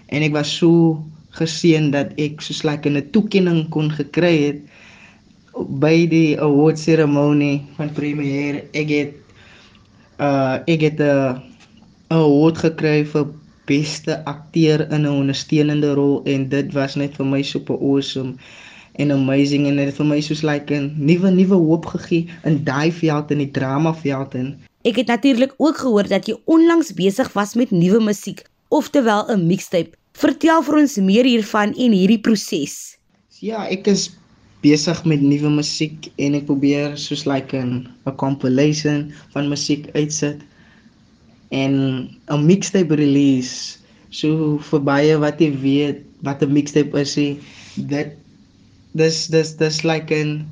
en 0.08 0.22
ek 0.22 0.34
was 0.34 0.58
so 0.58 1.04
geseën 1.30 1.92
dat 1.92 2.14
ek 2.18 2.42
soos 2.42 2.64
like 2.64 2.90
'n 2.90 3.10
toekenning 3.12 3.70
kon 3.70 3.92
gekry 3.92 4.36
het 4.44 4.60
by 5.80 6.08
die 6.10 6.40
award 6.40 6.80
seremonie 6.80 7.62
van 7.78 7.94
premiere. 7.94 8.64
Ek 8.74 8.90
het 8.90 9.14
uh 10.20 10.58
ek 10.66 10.82
het 10.82 11.00
'n 11.00 11.42
award 12.10 12.58
gekry 12.58 13.06
vir 13.06 13.26
beste 13.66 14.26
akteur 14.26 14.92
in 14.92 15.02
'n 15.02 15.18
ondersteunende 15.22 15.94
rol 15.94 16.22
en 16.26 16.50
dit 16.50 16.74
was 16.74 16.96
net 16.96 17.16
vir 17.16 17.26
my 17.26 17.42
super 17.42 17.78
awesome 17.80 18.36
en 18.96 19.12
amazing 19.12 19.68
en 19.68 19.76
dit 19.76 19.86
het 19.86 19.96
vir 19.96 20.06
my 20.06 20.20
soos 20.22 20.44
like 20.44 20.74
'n 20.74 20.94
nuwe 20.98 21.32
nuwe 21.32 21.56
hoop 21.56 21.86
gegee 21.86 22.28
in 22.44 22.64
daai 22.64 22.92
veld 22.92 23.32
in 23.32 23.38
die 23.38 23.52
drama 23.52 23.94
veld 23.94 24.36
en 24.36 24.60
Ek 24.84 24.98
het 25.00 25.08
natuurlik 25.08 25.54
ook 25.64 25.78
gehoor 25.80 26.08
dat 26.12 26.26
jy 26.28 26.34
onlangs 26.52 26.90
besig 26.94 27.30
was 27.34 27.54
met 27.56 27.70
nuwe 27.72 28.02
musiek, 28.04 28.42
oftewel 28.68 29.24
'n 29.32 29.48
mixtape. 29.48 29.96
Vertel 30.12 30.60
vir 30.64 30.76
ons 30.76 30.96
meer 31.00 31.24
hiervan 31.24 31.72
en 31.72 31.92
hierdie 31.96 32.20
proses. 32.20 32.98
Ja, 33.40 33.64
ek 33.68 33.88
is 33.88 34.12
besig 34.60 35.06
met 35.06 35.22
nuwe 35.22 35.50
musiek 35.50 36.12
en 36.20 36.36
ek 36.36 36.46
probeer 36.52 36.98
soos 37.00 37.24
like 37.26 37.56
'n 37.56 37.88
'n 38.06 38.16
compilation 38.20 39.14
van 39.32 39.48
musiek 39.48 39.88
uitsit 39.96 40.44
en 41.52 41.74
'n 42.28 42.46
mixtape 42.46 42.96
release. 42.96 43.80
So 44.12 44.60
vir 44.60 44.80
baie 44.80 45.18
wat 45.18 45.40
jy 45.40 45.52
weet 45.64 46.04
wat 46.24 46.44
'n 46.44 46.52
mixtape 46.52 47.00
is, 47.00 47.16
dit 47.16 48.10
dis 48.92 49.28
dis 49.28 49.56
dis 49.56 49.84
like 49.84 50.12
'n 50.12 50.44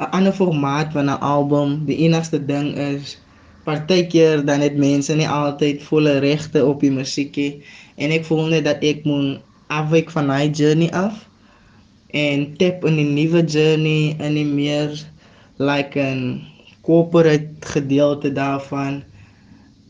'n 0.00 0.10
ander 0.16 0.32
formaat 0.32 0.92
van 0.92 1.10
'n 1.10 1.20
album. 1.20 1.84
Die 1.84 2.08
enigste 2.08 2.40
ding 2.40 2.72
is 2.74 3.18
partykeer 3.64 4.44
dan 4.46 4.60
het 4.60 4.76
mense 4.76 5.14
nie 5.14 5.28
altyd 5.28 5.82
volle 5.82 6.18
regte 6.18 6.64
op 6.64 6.80
die 6.80 6.92
musiekie 6.92 7.62
en 7.96 8.10
ek 8.10 8.24
voel 8.28 8.46
net 8.54 8.64
dat 8.64 8.82
ek 8.82 9.04
moet 9.04 9.40
afwyk 9.68 10.10
van 10.10 10.28
my 10.30 10.48
journey 10.48 10.90
af 10.96 11.24
en 12.16 12.56
tap 12.56 12.84
in 12.88 12.96
die 12.96 13.08
nuwe 13.08 13.42
journey 13.44 14.16
in 14.16 14.34
die 14.38 14.48
meer 14.48 14.94
like 15.58 15.98
'n 15.98 16.40
corporate 16.82 17.48
gedeelte 17.60 18.32
daarvan. 18.32 19.02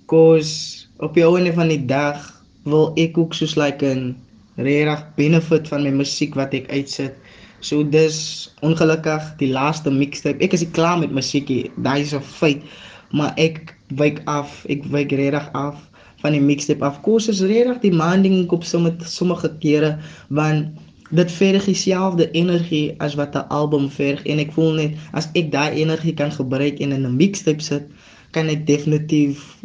Cause 0.06 0.86
op 0.98 1.14
die 1.14 1.24
einde 1.24 1.52
van 1.52 1.68
die 1.68 1.84
dag 1.86 2.42
wil 2.64 2.92
ek 2.96 3.18
ook 3.18 3.34
soos 3.34 3.54
like 3.54 3.86
'n 3.86 4.16
regtig 4.56 5.04
benefit 5.14 5.68
van 5.68 5.82
my 5.82 5.90
musiek 5.90 6.34
wat 6.34 6.54
ek 6.54 6.70
uitsit. 6.70 7.14
So 7.60 7.82
dis 7.82 8.50
ongelukkig 8.62 9.22
die 9.38 9.52
laaste 9.52 9.90
mixtape. 9.90 10.42
Ek 10.42 10.52
is 10.52 10.66
klaar 10.70 10.98
met 10.98 11.10
musiekie 11.10 11.70
daai 11.76 12.00
is 12.00 12.14
'n 12.14 12.20
feit 12.20 12.62
maar 13.10 13.32
ek 13.36 13.76
wyk 13.96 14.20
af, 14.24 14.64
ek 14.68 14.84
wyk 14.92 15.12
regtig 15.16 15.48
af 15.52 15.80
van 16.22 16.34
die 16.34 16.42
mixtape 16.42 16.84
af. 16.84 17.00
Kos 17.02 17.28
is 17.28 17.40
regtig 17.40 17.80
demanding 17.80 18.50
op 18.50 18.64
sommige 18.64 19.06
sommige 19.06 19.50
kere 19.62 19.96
want 20.28 20.68
dit 21.10 21.32
verg 21.32 21.64
dieselfde 21.64 22.30
energie 22.36 22.94
as 23.00 23.14
wat 23.16 23.34
'n 23.34 23.48
album 23.48 23.88
verg 23.90 24.22
en 24.26 24.38
ek 24.38 24.52
voel 24.52 24.72
net 24.72 24.92
as 25.12 25.28
ek 25.32 25.52
daai 25.52 25.80
energie 25.80 26.14
kan 26.14 26.32
gebruik 26.32 26.80
en 26.80 26.92
in 26.92 27.06
'n 27.06 27.16
mixtape 27.16 27.62
sit, 27.62 27.84
kan 28.30 28.48
ek 28.48 28.66
definitief 28.66 29.56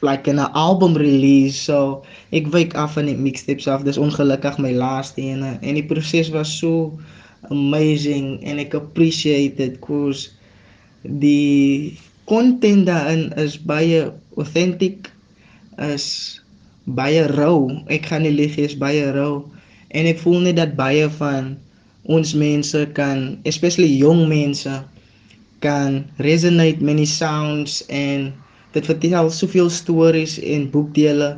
like 0.00 0.30
'n 0.30 0.38
album 0.38 0.96
release. 0.96 1.58
So 1.58 2.04
ek 2.30 2.46
wyk 2.52 2.74
af 2.74 2.92
van 2.92 3.06
die 3.06 3.16
mixtapes 3.16 3.68
af. 3.68 3.82
Dis 3.82 3.98
ongelukkig 3.98 4.58
my 4.58 4.72
laaste 4.72 5.20
ene 5.20 5.58
en 5.60 5.74
die 5.74 5.86
proses 5.86 6.30
was 6.30 6.58
so 6.58 6.98
amazing 7.50 8.42
en 8.44 8.58
ek 8.58 8.74
appreciate 8.74 9.62
it 9.62 9.80
cause 9.80 10.37
die 11.08 11.96
content 12.28 12.86
daarin 12.86 13.32
is 13.40 13.56
baie 13.56 14.12
authentic 14.36 15.08
is 15.80 16.40
baie 16.84 17.24
rou. 17.32 17.72
Ek 17.88 18.08
gaan 18.10 18.24
nie 18.26 18.34
lieg 18.34 18.58
is 18.60 18.76
baie 18.76 19.08
rou. 19.16 19.46
En 19.96 20.08
ek 20.08 20.20
voel 20.20 20.44
net 20.44 20.58
dat 20.60 20.76
baie 20.76 21.08
van 21.18 21.56
ons 22.08 22.34
mense 22.36 22.84
kan 22.96 23.38
especially 23.48 23.90
jong 24.00 24.26
mense 24.28 24.72
kan 25.64 26.04
resonate 26.24 26.84
met 26.84 27.00
die 27.00 27.08
sounds 27.08 27.82
en 27.92 28.30
dit 28.72 28.86
vertel 28.88 29.30
soveel 29.32 29.68
stories 29.72 30.38
en 30.40 30.68
boekdele 30.72 31.34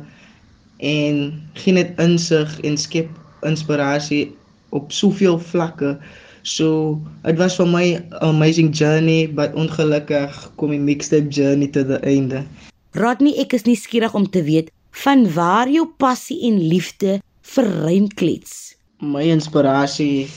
en 0.81 1.17
gee 1.59 1.75
net 1.75 1.97
insig 2.01 2.53
en 2.67 2.77
skep 2.79 3.09
inspirasie 3.47 4.29
op 4.75 4.91
soveel 4.95 5.39
vlakke 5.51 5.95
So 6.43 6.97
dit 7.23 7.37
was 7.37 7.55
vir 7.55 7.67
my 7.67 7.85
'n 7.95 8.03
amazing 8.21 8.73
journey, 8.73 9.27
but 9.27 9.53
ongelukkig 9.53 10.51
kom 10.57 10.71
die 10.71 10.79
mixtape 10.79 11.29
journey 11.29 11.67
tot 11.67 11.87
die 11.87 12.01
einde. 12.01 12.45
Rodney, 12.93 13.37
ek 13.39 13.53
is 13.53 13.63
nuuskierig 13.63 14.13
om 14.13 14.29
te 14.29 14.43
weet 14.43 14.71
van 14.91 15.33
waar 15.33 15.69
jou 15.69 15.85
passie 15.97 16.41
en 16.49 16.57
liefde 16.59 17.21
vir 17.41 17.65
rymklets. 17.85 18.75
My 18.99 19.23
inspirasie 19.23 20.27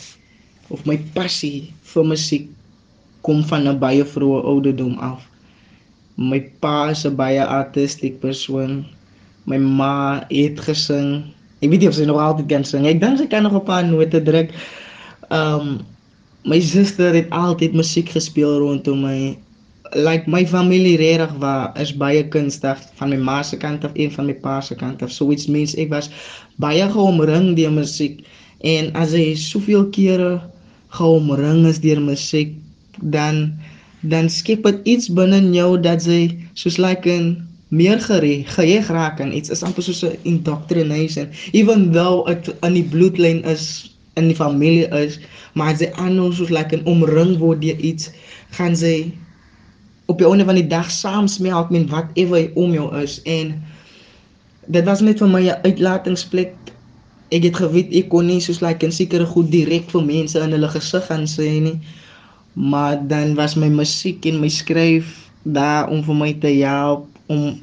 of 0.68 0.84
my 0.86 0.98
passie 1.14 1.72
vir 1.94 2.04
musiek 2.04 2.48
kom 3.22 3.42
van 3.44 3.68
'n 3.68 3.78
baie 3.78 4.04
vroeë 4.04 4.44
ouderdom 4.44 4.98
af. 4.98 5.24
My 6.16 6.40
pa 6.60 6.90
is 6.90 7.04
'n 7.04 7.16
baie 7.16 7.44
artistiek 7.44 8.20
persoon. 8.20 8.84
My 9.46 9.58
ma 9.58 10.24
het 10.30 10.60
gesing. 10.60 11.24
Ek 11.60 11.70
weet 11.70 11.80
nie 11.80 11.88
of 11.88 11.94
sy 11.94 12.04
nog 12.04 12.20
altyd 12.20 12.48
kan 12.48 12.64
sing. 12.64 12.86
Ek 12.86 13.00
dink 13.00 13.18
sy 13.18 13.26
kan 13.26 13.42
nog 13.42 13.54
'n 13.54 13.64
paar 13.64 13.84
note 13.84 14.22
druk. 14.22 14.50
Um 15.34 15.80
my 16.44 16.60
suster 16.60 17.14
het 17.16 17.30
altyd 17.32 17.72
musiek 17.72 18.10
gespeel 18.12 18.58
rondom 18.60 19.02
my. 19.02 19.36
Like 19.94 20.26
my 20.30 20.42
familie 20.46 20.96
regtig 21.00 21.32
was 21.42 21.80
is 21.80 21.92
baie 21.96 22.22
kunstig 22.28 22.80
van 22.98 23.10
my 23.10 23.18
ma 23.18 23.42
se 23.42 23.56
kant 23.56 23.84
af 23.84 23.94
en 23.94 24.10
van 24.10 24.26
my 24.30 24.34
pa 24.34 24.60
se 24.60 24.74
kant 24.74 25.02
af. 25.02 25.12
So 25.12 25.26
which 25.26 25.48
means 25.48 25.74
ek 25.74 25.90
was 25.90 26.10
baie 26.62 26.86
geomring 26.90 27.54
deur 27.58 27.72
musiek 27.72 28.22
en 28.64 28.92
as 28.96 29.14
jy 29.16 29.34
soveel 29.38 29.88
kere 29.94 30.40
geomring 30.98 31.64
is 31.70 31.80
deur 31.82 32.00
musiek 32.00 32.54
dan 33.14 33.50
dan 34.00 34.28
skep 34.30 34.62
dit 34.68 34.92
iets 34.94 35.08
binne 35.08 35.40
jou 35.56 35.74
dat 35.80 36.04
jy 36.06 36.30
soos 36.54 36.78
like 36.78 37.08
'n 37.08 37.40
meer 37.74 37.98
geheg 38.00 38.88
raak 38.88 39.20
en 39.20 39.34
iets 39.34 39.50
is 39.50 39.62
amper 39.62 39.82
soos 39.82 40.04
'n 40.04 40.18
indoctrination 40.22 41.28
even 41.52 41.90
though 41.92 42.26
dit 42.26 42.54
in 42.62 42.74
die 42.74 42.88
bloedlyn 42.92 43.42
is 43.44 43.93
in 44.14 44.28
die 44.30 44.36
familie 44.38 44.88
is, 44.94 45.18
maar 45.54 45.72
as 45.74 45.80
jy 45.82 45.90
aanhou 45.98 46.32
soos 46.32 46.50
like 46.50 46.76
'n 46.76 46.86
omring 46.86 47.38
word 47.38 47.60
deur 47.62 47.78
iets, 47.78 48.10
gaan 48.56 48.76
sy 48.76 49.12
op 50.06 50.18
die 50.18 50.28
einde 50.28 50.44
van 50.44 50.58
die 50.58 50.66
dag 50.68 50.90
saam 50.90 51.28
smelt 51.28 51.70
met 51.70 51.88
whatever 51.90 52.50
om 52.54 52.72
jou 52.76 52.88
is 53.00 53.20
en 53.24 53.54
dit 54.66 54.84
was 54.84 55.00
net 55.00 55.20
vir 55.20 55.28
my 55.28 55.42
'n 55.48 55.60
uitlatingsplek. 55.64 56.54
Ek 57.30 57.42
het 57.42 57.56
geweet 57.56 57.92
ek 57.92 58.08
kon 58.08 58.26
nie 58.26 58.40
soos 58.40 58.60
like 58.60 58.86
'n 58.86 58.92
sekere 58.92 59.26
goed 59.26 59.50
direk 59.50 59.90
vir 59.90 60.04
mense 60.04 60.38
in 60.38 60.52
hulle 60.52 60.68
gesig 60.68 61.06
gaan 61.06 61.26
sê 61.26 61.60
nie. 61.60 61.80
Maar 62.54 63.08
dan 63.08 63.34
was 63.34 63.56
my 63.56 63.68
musiek 63.68 64.26
en 64.26 64.40
my 64.40 64.48
skryf 64.48 65.30
daar 65.42 65.88
om 65.90 66.04
vir 66.04 66.14
my 66.14 66.32
te 66.32 66.52
help 66.62 67.06
om 67.26 67.60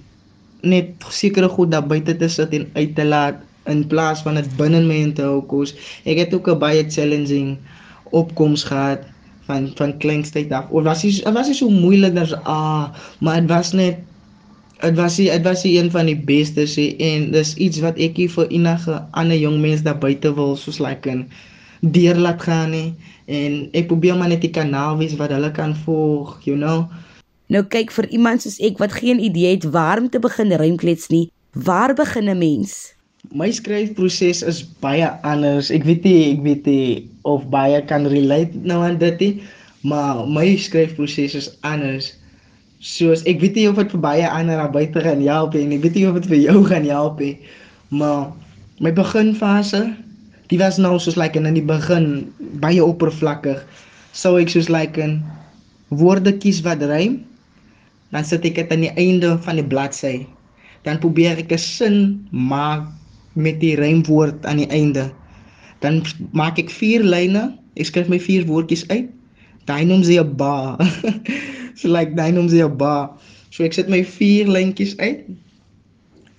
net 0.61 0.93
sekere 1.09 1.49
goed 1.49 1.71
daar 1.71 1.87
buite 1.87 2.17
te 2.17 2.27
sit 2.27 2.53
en 2.53 2.69
uit 2.73 2.95
te 2.95 3.05
laat 3.05 3.35
in 3.71 3.87
plaas 3.87 4.21
van 4.25 4.37
dit 4.39 4.51
binne 4.59 4.83
my 4.85 4.99
te 5.17 5.25
hou 5.25 5.41
kos. 5.53 5.73
Ek 6.05 6.17
het 6.21 6.35
ook 6.35 6.51
'n 6.51 6.59
baie 6.59 6.83
challenging 6.89 7.57
opkoms 8.11 8.63
gehad 8.63 9.07
van 9.47 9.71
van 9.75 9.97
kleinstyd 9.97 10.51
af. 10.51 10.69
Of 10.69 10.83
was 10.83 11.01
dit 11.01 11.23
was 11.23 11.47
dit 11.47 11.55
so 11.55 11.69
moeilik 11.69 12.17
as 12.17 12.33
ah, 12.43 12.93
maar 13.19 13.39
dit 13.41 13.49
was 13.49 13.71
net 13.71 13.97
dit 14.81 14.97
was 14.97 15.15
die, 15.15 15.29
dit 15.29 15.43
was 15.45 15.61
die 15.61 15.77
een 15.77 15.91
van 15.91 16.09
die 16.09 16.17
beste 16.17 16.65
sê 16.65 16.91
en 16.97 17.31
dis 17.35 17.53
iets 17.55 17.81
wat 17.83 17.99
ek 18.01 18.17
hier 18.17 18.31
vir 18.33 18.49
enige 18.49 18.97
ander 19.11 19.37
jong 19.37 19.59
mens 19.61 19.83
daar 19.85 19.99
buite 20.01 20.33
wil 20.37 20.55
soos 20.57 20.79
like 20.81 21.09
'n 21.09 21.27
deur 21.81 22.17
laat 22.17 22.41
gaan 22.41 22.71
nie 22.71 22.93
en 23.25 23.69
ek 23.73 23.87
probeer 23.87 24.17
maar 24.17 24.29
net 24.29 24.41
die 24.41 24.53
kanaal 24.53 24.97
wees 24.97 25.15
wat 25.15 25.29
hulle 25.29 25.51
kan 25.51 25.75
volg, 25.85 26.39
you 26.45 26.57
know. 26.57 26.89
Nou 27.47 27.63
kyk 27.63 27.91
vir 27.91 28.07
iemand 28.09 28.41
soos 28.41 28.59
ek 28.59 28.77
wat 28.77 28.91
geen 28.91 29.19
idee 29.19 29.55
het 29.55 29.69
waar 29.71 29.99
om 29.99 30.09
te 30.09 30.19
begin 30.19 30.51
rymklets 30.51 31.07
nie, 31.07 31.29
waar 31.53 31.93
begin 31.93 32.29
'n 32.29 32.37
mens? 32.37 32.93
My 33.31 33.49
skryfproses 33.49 34.43
is 34.43 34.63
baie 34.83 35.07
anders. 35.23 35.71
Ek 35.71 35.85
weet 35.87 36.03
nie 36.03 36.35
ek 36.35 36.41
weet 36.45 36.65
nie 36.67 37.09
of 37.23 37.47
baie 37.53 37.79
kan 37.87 38.07
relate 38.11 38.55
nou 38.67 38.81
aan 38.83 38.97
dit 38.99 39.19
nie, 39.23 39.33
maar 39.87 40.25
my 40.27 40.55
skryfproses 40.59 41.35
is 41.35 41.51
anders. 41.63 42.13
soos 42.81 43.21
ek 43.29 43.37
weet 43.43 43.59
nie 43.59 43.67
of 43.69 43.77
dit 43.77 43.91
vir 43.93 44.01
baie 44.01 44.25
ander 44.25 44.57
daar 44.57 44.71
buite 44.73 45.03
gaan 45.05 45.21
help 45.21 45.53
nie. 45.53 45.77
Ek 45.77 45.83
weet 45.85 45.99
nie 45.99 46.07
of 46.09 46.17
dit 46.17 46.29
vir 46.33 46.39
jou 46.41 46.61
gaan 46.71 46.87
help 46.89 47.21
nie. 47.21 47.35
Maar 47.93 48.31
my 48.81 48.89
beginfase, 48.97 49.83
die 50.49 50.57
was 50.59 50.81
nou 50.81 50.97
soos 50.99 51.17
like 51.19 51.37
in 51.37 51.45
die 51.53 51.61
begin 51.61 52.25
baie 52.63 52.81
oppervlakkig. 52.81 53.61
Sou 54.17 54.33
ek 54.41 54.49
soos 54.49 54.71
like 54.73 54.97
in 54.97 55.19
woorde 55.93 56.33
kies 56.41 56.63
wat 56.65 56.81
rym. 56.81 57.21
Dan 58.11 58.25
sit 58.27 58.49
ek 58.49 58.57
dit 58.57 58.73
aan 58.73 58.87
die 58.87 58.95
einde 58.97 59.37
van 59.45 59.61
die 59.61 59.67
bladsy. 59.67 60.25
Dan 60.81 60.97
probeer 60.99 61.37
ek 61.37 61.53
'n 61.53 61.61
sin 61.61 61.97
maak 62.33 62.89
met 63.33 63.59
die 63.59 63.75
rymwoord 63.75 64.45
aan 64.45 64.57
die 64.57 64.69
einde. 64.69 65.11
Dan 65.79 66.03
maak 66.31 66.59
ek 66.61 66.69
vier 66.69 67.03
lyne. 67.03 67.51
Ek 67.79 67.87
skryf 67.89 68.09
my 68.11 68.19
vier 68.19 68.45
woordjies 68.45 68.85
uit. 68.91 69.09
Daai 69.69 69.85
noem 69.85 70.03
sy 70.03 70.19
'n 70.19 70.35
ba. 70.37 70.77
so 71.79 71.87
like 71.87 72.15
daai 72.15 72.31
noem 72.31 72.49
sy 72.49 72.61
'n 72.61 72.77
ba. 72.77 73.11
So 73.51 73.63
ek 73.63 73.73
sit 73.73 73.89
my 73.89 74.03
vier 74.03 74.47
lyntjies 74.47 74.97
uit. 74.99 75.25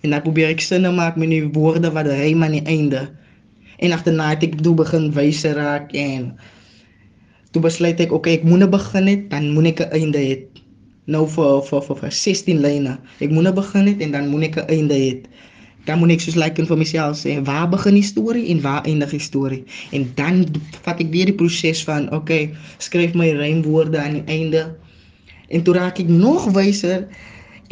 En 0.02 0.10
dan 0.10 0.22
probeer 0.22 0.50
ek 0.52 0.60
sinne 0.60 0.90
maak 0.92 1.16
met 1.16 1.30
die 1.30 1.46
woorde 1.54 1.90
wat 1.94 2.10
rym 2.10 2.42
aan 2.42 2.56
die 2.58 2.66
einde. 2.66 3.08
En 3.82 3.92
agterna 3.92 4.32
het 4.34 4.42
ek 4.46 4.58
toe 4.62 4.74
begin 4.78 5.10
wyse 5.14 5.52
raak 5.54 5.92
en 5.94 6.32
toe 7.52 7.62
besluit 7.62 8.00
ek 8.00 8.12
okay, 8.14 8.38
ek 8.40 8.44
moet 8.48 8.62
nou 8.64 8.70
begin 8.72 9.06
het, 9.10 9.28
dan 9.30 9.52
moet 9.54 9.72
ek 9.72 9.80
'n 9.86 9.92
einde 9.98 10.18
hê. 10.18 10.34
Nou 11.06 11.26
vir 11.26 11.62
vir 11.66 11.82
vir, 11.82 11.96
vir 11.96 12.10
16 12.10 12.60
lyne. 12.62 12.98
Ek 13.20 13.30
moet 13.30 13.44
nou 13.44 13.54
begin 13.54 13.86
het 13.86 14.00
en 14.00 14.12
dan 14.12 14.28
moet 14.28 14.44
ek 14.50 14.56
'n 14.56 14.68
einde 14.70 14.94
hê. 14.94 15.10
Dan 15.86 15.98
moet 15.98 16.14
ek 16.14 16.22
soos 16.22 16.38
like 16.38 16.62
vir 16.62 16.78
myself 16.78 17.18
sê, 17.18 17.36
waar 17.46 17.66
begin 17.70 17.96
die 17.98 18.06
storie 18.06 18.46
en 18.52 18.60
waar 18.62 18.86
eindig 18.86 19.10
die 19.16 19.22
storie? 19.22 19.62
En 19.90 20.06
dan 20.18 20.44
vat 20.84 21.00
ek 21.02 21.10
weer 21.14 21.30
die 21.30 21.38
proses 21.38 21.82
van 21.88 22.06
okay, 22.14 22.52
skryf 22.78 23.16
my 23.18 23.32
rymwoorde 23.38 23.98
aan 23.98 24.20
die 24.20 24.26
einde. 24.30 24.68
En 25.50 25.62
toe 25.66 25.74
raak 25.74 25.98
ek 25.98 26.08
nog 26.08 26.46
wyser 26.54 27.08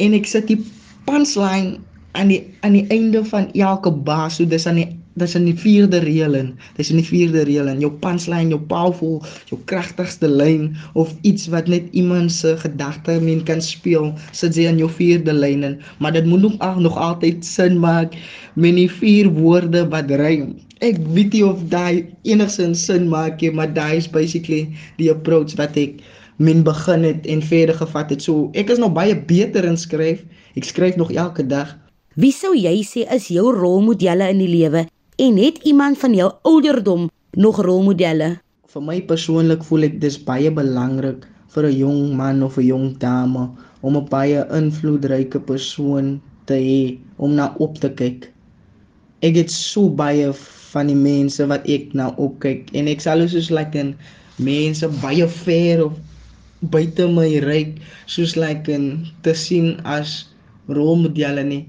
en 0.03 0.17
ek 0.17 0.27
sit 0.27 0.51
die 0.51 0.59
punchline 1.07 1.79
aan 2.19 2.27
die 2.33 2.41
aan 2.67 2.75
die 2.75 2.87
einde 2.91 3.23
van 3.25 3.47
elke 3.55 3.91
bas, 3.91 4.35
so 4.37 4.45
dis 4.45 4.67
aan 4.67 4.81
die 4.81 4.89
dis 5.19 5.35
in 5.35 5.45
die 5.45 5.55
vierde 5.57 5.99
reël 6.05 6.35
in. 6.37 6.51
Dis 6.77 6.91
in 6.93 6.99
die 7.01 7.07
vierde 7.07 7.43
reël 7.47 7.67
in 7.71 7.81
jou 7.83 7.91
punchline, 8.03 8.53
jou 8.53 8.59
powerful, 8.71 9.19
jou 9.49 9.59
kragtigste 9.67 10.29
lyn 10.29 10.71
of 10.99 11.11
iets 11.27 11.49
wat 11.51 11.67
net 11.71 11.89
iemand 11.97 12.31
se 12.31 12.55
gedagte 12.61 13.17
men 13.23 13.43
kan 13.47 13.61
speel, 13.63 14.11
sit 14.31 14.55
jy 14.55 14.69
in 14.71 14.79
jou 14.79 14.89
vierde 14.91 15.35
lyn 15.35 15.67
in, 15.67 15.77
maar 15.99 16.15
dit 16.15 16.27
moet 16.27 16.45
nog 16.45 16.55
ag 16.63 16.79
nog 16.79 16.97
altyd 16.97 17.45
sin 17.45 17.79
maak 17.81 18.15
met 18.55 18.77
die 18.77 18.89
vier 19.01 19.29
woorde 19.35 19.83
wat 19.91 20.11
rym. 20.21 20.55
Ek 20.81 20.97
weet 21.13 21.35
nie 21.35 21.43
of 21.45 21.59
daai 21.69 22.07
enigsins 22.25 22.87
sin 22.87 23.09
maak 23.11 23.43
nie, 23.43 23.51
maar 23.53 23.69
daai 23.73 23.99
is 23.99 24.09
basically 24.09 24.71
die 24.97 25.11
approach 25.11 25.53
wat 25.59 25.77
ek 25.77 25.99
min 26.41 26.63
begin 26.65 27.05
het 27.05 27.27
en 27.29 27.43
verder 27.45 27.77
gevat 27.77 28.15
het. 28.15 28.23
So 28.25 28.49
ek 28.57 28.71
is 28.73 28.81
nog 28.81 28.95
baie 28.95 29.13
beter 29.13 29.67
in 29.67 29.77
skryf. 29.77 30.23
Ek 30.57 30.65
skryf 30.65 30.97
nog 30.97 31.13
elke 31.13 31.45
dag. 31.45 31.75
Wie 32.17 32.33
sou 32.33 32.55
jy 32.57 32.81
sê 32.83 33.05
is 33.13 33.29
jou 33.31 33.53
rolmodelle 33.53 34.31
in 34.33 34.41
die 34.41 34.49
lewe 34.49 34.87
en 35.15 35.37
het 35.37 35.57
iemand 35.63 35.97
van 35.97 36.13
jou 36.13 36.31
ouderdom 36.41 37.09
nog 37.31 37.61
rolmodelle? 37.61 38.39
Vir 38.71 38.83
my 38.83 39.01
persoonlik 39.03 39.63
voel 39.67 39.89
ek 39.89 39.99
dis 40.01 40.17
baie 40.23 40.51
belangrik 40.51 41.27
vir 41.53 41.65
'n 41.67 41.77
jong 41.77 42.15
man 42.15 42.43
of 42.43 42.57
'n 42.57 42.65
jong 42.65 42.97
dame 42.97 43.49
om 43.81 43.97
'n 43.97 44.07
baie 44.09 44.45
invloedryke 44.59 45.39
persoon 45.39 46.21
te 46.45 46.53
hê 46.53 46.97
om 47.17 47.35
na 47.35 47.55
op 47.59 47.77
te 47.77 47.89
kyk. 47.89 48.31
Ek 49.21 49.35
het 49.35 49.51
so 49.51 49.89
baie 49.89 50.33
van 50.71 50.87
die 50.87 50.95
mense 50.95 51.47
wat 51.47 51.67
ek 51.67 51.93
na 51.93 52.09
opkyk 52.17 52.71
en 52.73 52.87
ek 52.87 53.01
sal 53.01 53.27
soos 53.27 53.51
like 53.51 53.77
in 53.77 53.95
mense 54.39 54.87
baie 55.01 55.27
ver 55.27 55.85
of 55.85 55.93
buite 56.61 57.07
my 57.07 57.39
ryk 57.39 57.81
soos 58.05 58.35
like 58.35 58.71
in 58.71 59.07
te 59.21 59.33
sien 59.33 59.79
as 59.83 60.29
rolmodelle 60.69 61.43
nie. 61.43 61.65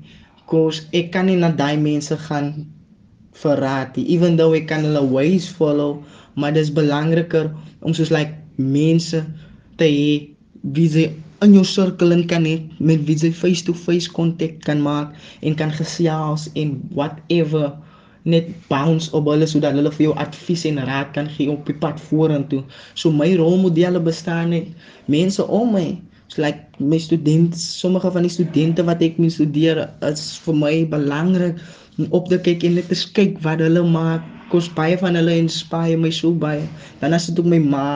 Kos 0.47 0.87
ek 0.93 1.13
kan 1.13 1.27
nie 1.27 1.37
na 1.37 1.51
daai 1.51 1.77
mense 1.77 2.17
gaan 2.29 2.72
verraad 3.33 3.97
nie. 3.97 4.07
Even 4.15 4.37
though 4.37 4.57
ek 4.57 4.69
kan 4.71 4.85
hulle 4.87 5.03
ways 5.11 5.49
follow, 5.49 6.03
maar 6.35 6.55
dis 6.57 6.73
belangriker 6.73 7.51
om 7.81 7.95
soos 7.95 8.13
like 8.15 8.37
mense 8.57 9.25
te 9.81 9.89
hê 9.89 10.11
wie 10.77 10.89
jy 10.89 11.09
in 11.43 11.57
jou 11.57 11.65
sirkel 11.67 12.15
kan 12.31 12.47
hê 12.47 12.59
met 12.79 13.03
wie 13.09 13.19
jy 13.19 13.33
face 13.35 13.65
to 13.67 13.75
face 13.75 14.11
kontak 14.19 14.61
kan 14.67 14.83
maak 14.83 15.17
en 15.43 15.57
kan 15.59 15.73
gesels 15.75 16.49
en 16.55 16.79
whatever 16.95 17.73
net 18.25 18.53
bounce 18.69 19.11
op 19.17 19.27
hulle 19.27 19.49
sodat 19.51 19.75
hulle 19.75 19.91
vir 19.97 20.07
jou 20.07 20.15
advies 20.23 20.65
en 20.71 20.79
raad 20.87 21.11
kan 21.17 21.29
gee 21.35 21.51
op 21.51 21.67
die 21.67 21.75
pad 21.75 21.99
vorentoe. 22.09 22.63
So 22.95 23.11
my 23.11 23.33
rolmodelle 23.39 24.01
bestaan 24.03 24.55
net 24.55 24.71
mense 25.11 25.43
om 25.43 25.75
my. 25.75 25.99
So 26.31 26.41
like 26.43 26.79
my 26.79 26.99
studente, 27.03 27.59
sommige 27.59 28.13
van 28.15 28.25
die 28.25 28.33
studente 28.33 28.85
wat 28.87 29.03
ek 29.05 29.19
mee 29.21 29.33
studeer, 29.33 29.83
is 30.07 30.39
vir 30.47 30.57
my 30.57 30.73
belangrik 30.89 31.59
om 31.99 32.07
op 32.11 32.29
te 32.29 32.39
kyk 32.41 32.65
en 32.69 32.79
net 32.81 32.89
te 32.93 32.99
kyk 33.17 33.41
wat 33.47 33.63
hulle 33.65 33.83
maak. 33.89 34.25
Kos 34.53 34.69
baie 34.77 34.99
van 35.01 35.17
hulle 35.17 35.35
inspireer 35.41 36.01
my 36.01 36.11
so 36.13 36.33
baie. 36.37 36.65
Dan 37.01 37.17
as 37.17 37.29
dit 37.31 37.39
ook 37.41 37.49
my 37.49 37.61
ma, 37.63 37.87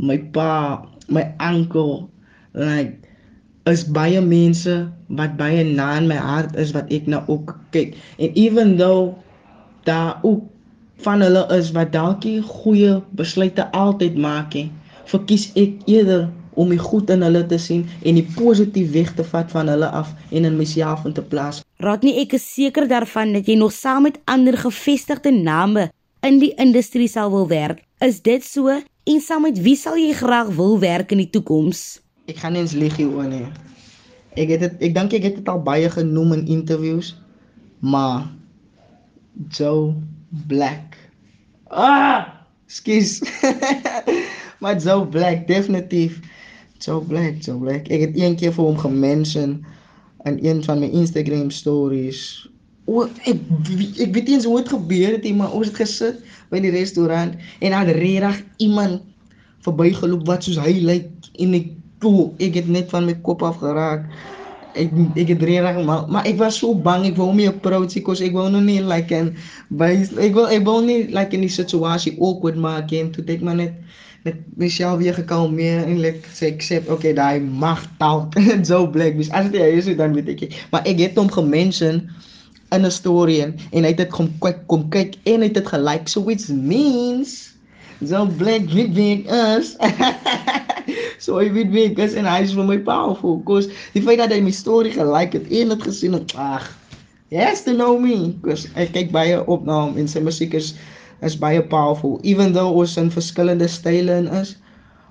my 0.00 0.18
pa, 0.32 0.84
my 1.12 1.24
oom, 1.40 2.08
like 2.54 3.04
is 3.70 3.84
baie 3.96 4.20
mense 4.20 4.72
wat 5.18 5.36
baie 5.40 5.64
na 5.64 5.94
in 5.96 6.08
my 6.08 6.16
hart 6.20 6.56
is 6.60 6.72
wat 6.76 6.90
ek 6.92 7.06
nou 7.08 7.22
ook 7.32 7.54
kyk. 7.72 7.96
En 8.20 8.32
even 8.36 8.76
though 8.76 9.16
daar 9.88 10.20
ook 10.22 10.44
van 11.04 11.24
hulle 11.24 11.44
is 11.56 11.72
wat 11.76 11.92
dalk 11.92 12.24
nie 12.28 12.40
goeie 12.44 13.00
besluite 13.16 13.64
altyd 13.72 14.16
maak 14.20 14.54
nie, 14.56 14.68
verkies 15.08 15.48
ek 15.60 15.80
eerder 15.88 16.28
om 16.54 16.70
die 16.72 16.78
goed 16.78 17.10
in 17.10 17.22
hulle 17.26 17.42
te 17.46 17.58
sien 17.58 17.84
en 18.02 18.18
die 18.18 18.26
positief 18.36 18.92
weg 18.94 19.12
te 19.18 19.24
vat 19.26 19.50
van 19.50 19.70
hulle 19.72 19.88
af 19.88 20.12
en 20.30 20.44
in 20.48 20.56
myself 20.56 21.04
in 21.08 21.14
te 21.16 21.22
plaas. 21.22 21.62
Rodney, 21.82 22.16
ek 22.22 22.36
is 22.38 22.46
seker 22.54 22.88
daarvan 22.90 23.34
dat 23.36 23.48
jy 23.50 23.58
nog 23.60 23.74
saam 23.74 24.06
met 24.08 24.20
ander 24.30 24.56
gevestigde 24.58 25.32
name 25.34 25.90
in 26.24 26.38
die 26.40 26.54
industrie 26.60 27.08
sal 27.10 27.30
wil 27.34 27.48
werk. 27.50 27.82
Is 28.00 28.22
dit 28.22 28.44
so? 28.44 28.72
En 29.04 29.20
saam 29.20 29.44
met 29.44 29.58
wie 29.60 29.76
sal 29.76 29.98
jy 30.00 30.14
graag 30.16 30.54
wil 30.56 30.78
werk 30.80 31.12
in 31.12 31.20
die 31.20 31.30
toekoms? 31.30 32.00
Ek 32.30 32.40
gaan 32.40 32.54
nie 32.56 32.62
eens 32.64 32.76
lieg 32.78 32.96
hier 32.96 33.12
oor 33.12 33.28
nie. 33.28 33.44
Ek 34.34 34.48
het 34.54 34.64
dit 34.64 34.86
ek 34.88 34.94
dink 34.96 35.16
ek 35.18 35.26
het 35.28 35.36
dit 35.42 35.50
al 35.50 35.60
baie 35.66 35.90
genoem 35.92 36.32
in 36.38 36.46
interviews, 36.56 37.12
maar 37.84 38.24
Joe 39.52 39.92
Black. 40.48 40.96
Ah, 41.68 42.32
skus. 42.66 43.20
maar 44.62 44.80
Joe 44.80 45.04
Black 45.06 45.46
definitief. 45.46 46.20
Joe 46.84 47.00
Black, 47.00 47.40
Joe 47.40 47.56
Black. 47.58 47.88
Ek 47.88 48.08
het 48.08 48.18
een 48.18 48.36
keer 48.36 48.52
vir 48.52 48.64
hom 48.64 48.76
gemention 48.78 49.56
in 50.28 50.36
een 50.42 50.60
van 50.64 50.82
my 50.82 50.90
Instagram 50.92 51.48
stories. 51.50 52.44
O, 52.84 53.06
ek 53.24 53.40
ek 54.04 54.12
weet 54.12 54.26
nie 54.28 54.36
eens 54.36 54.44
hoe 54.48 54.58
dit 54.60 54.68
gebeur 54.74 55.16
het 55.16 55.24
nie, 55.24 55.32
maar 55.36 55.54
ons 55.56 55.70
het 55.70 55.80
gesit 55.80 56.20
by 56.52 56.60
die 56.60 56.72
restaurant 56.74 57.38
en 57.64 57.72
daar 57.72 57.88
het 57.88 57.96
regtig 57.96 58.42
iemand 58.66 59.00
verbygeloop 59.64 60.26
wat 60.28 60.44
soos 60.44 60.60
hy 60.60 60.76
lyk 60.84 61.08
en 61.40 61.56
ek 61.56 61.72
toe 62.04 62.28
ek 62.44 62.60
het 62.60 62.68
net 62.68 62.92
van 62.92 63.08
my 63.08 63.16
kop 63.24 63.44
af 63.48 63.62
geraak. 63.64 64.04
Ek 64.76 64.92
ek 65.16 65.32
het 65.32 65.44
regtig 65.48 65.80
maar, 65.88 66.04
maar 66.12 66.28
ek 66.28 66.36
was 66.42 66.60
so 66.60 66.76
bang 66.76 67.06
ek 67.08 67.16
wou 67.16 67.30
my 67.32 67.48
approach 67.48 67.96
kos 68.04 68.20
ek 68.24 68.36
wou 68.36 68.50
nog 68.52 68.66
nie 68.68 68.82
like 68.84 69.14
en 69.16 69.32
by 69.72 69.94
ek 70.20 70.36
wil 70.36 70.52
ek 70.52 70.68
wou 70.68 70.82
nie 70.84 71.06
like 71.14 71.32
in 71.32 71.46
die 71.46 71.56
situasie 71.56 72.18
awkward 72.20 72.60
maak 72.60 72.92
en 72.92 73.14
toe 73.14 73.24
ek 73.24 73.40
maar 73.40 73.56
net 73.62 73.80
met 74.24 74.40
myself 74.56 74.98
weer 74.98 75.14
gekalmeer 75.14 75.84
en 75.84 76.02
ek 76.08 76.28
sê 76.32 76.50
ek 76.54 76.62
sê 76.64 76.82
okay 76.88 77.14
daai 77.16 77.40
mag 77.40 77.82
talk 78.02 78.36
so 78.64 78.84
black 78.88 79.16
mis 79.20 79.32
as 79.36 79.50
jy 79.52 79.70
is 79.78 79.90
dan 80.00 80.16
weet 80.16 80.30
ek 80.34 80.46
maar 80.72 80.84
ek 80.88 81.02
het 81.04 81.18
hom 81.20 81.30
gemention 81.32 82.04
in 82.74 82.86
'n 82.86 82.90
story 82.90 83.40
en, 83.44 83.56
en 83.72 83.84
hy 83.84 83.92
het 83.92 84.02
dit 84.02 84.12
kom 84.12 84.32
kyk 84.42 84.64
kom 84.72 84.88
kyk 84.90 85.18
en 85.28 85.44
hy 85.44 85.50
het 85.52 85.58
dit 85.60 85.68
gelike 85.76 86.10
so 86.10 86.24
which 86.24 86.48
means 86.48 87.54
so 88.02 88.26
black 88.26 88.68
weet 88.70 88.92
wie 88.94 89.24
is. 89.24 89.76
So 91.24 91.38
hy 91.38 91.48
weet 91.54 91.70
wie 91.72 91.88
is 92.04 92.16
en 92.18 92.26
hy 92.28 92.42
is 92.44 92.52
vir 92.52 92.66
my 92.68 92.76
powerful. 92.84 93.38
Cause 93.48 93.70
die 93.94 94.02
feit 94.04 94.20
dat 94.20 94.34
hy 94.34 94.42
my 94.44 94.52
story 94.52 94.92
gelike 94.92 95.40
het 95.40 95.46
en 95.48 95.72
dit 95.72 95.86
gesien 95.86 96.16
het 96.16 96.34
ag 96.36 96.66
yes 97.32 97.64
to 97.64 97.72
know 97.72 97.96
me. 98.00 98.34
Cause 98.44 98.68
ek 98.76 98.92
kyk 98.96 99.14
baie 99.14 99.38
op 99.40 99.64
na 99.64 99.86
hom 99.86 99.96
en 100.00 100.10
sy 100.10 100.20
musiek 100.24 100.56
is 100.58 100.74
is 101.22 101.36
baie 101.38 101.62
powerful. 101.62 102.20
Even 102.22 102.52
though 102.52 102.72
ons 102.80 102.96
in 102.96 103.10
verskillende 103.10 103.68
style 103.68 104.12
in 104.12 104.28
is 104.28 104.56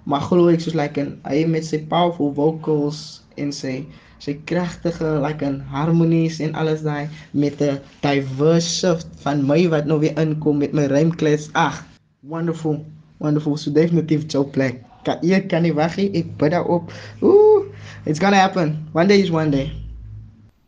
maar 0.03 0.23
glo 0.27 0.49
ek 0.51 0.63
soos 0.63 0.75
like 0.75 0.99
in 0.99 1.13
hy 1.23 1.45
met 1.47 1.63
sy 1.63 1.79
powerful 1.91 2.33
vocals 2.35 3.23
en 3.39 3.53
sy 3.55 3.85
sy 4.23 4.35
kragtige 4.49 5.07
like 5.23 5.43
in 5.45 5.61
harmonies 5.71 6.41
en 6.43 6.55
alles 6.59 6.83
daai 6.83 7.07
met 7.31 7.61
'n 7.61 7.79
diverse 8.03 8.67
shift 8.67 9.07
van 9.23 9.45
my 9.47 9.63
wat 9.71 9.87
nou 9.87 9.99
weer 10.03 10.15
inkom 10.19 10.59
met 10.59 10.75
my 10.75 10.87
rymklets 10.91 11.49
ag 11.53 11.83
wonderful 12.23 12.83
wonderful. 13.19 13.55
So 13.57 13.71
definitief 13.71 14.27
Joe 14.27 14.43
Black. 14.43 14.83
Kan 15.03 15.19
jy 15.21 15.39
kan 15.47 15.63
nie 15.63 15.73
wag 15.73 15.95
nie. 15.95 16.11
Ek 16.11 16.27
bid 16.37 16.51
daarop. 16.51 16.91
Ooh 17.23 17.63
it's 18.05 18.19
gonna 18.19 18.39
happen. 18.39 18.87
One 18.91 19.07
day 19.07 19.21
is 19.21 19.31
one 19.31 19.51
day. 19.51 19.71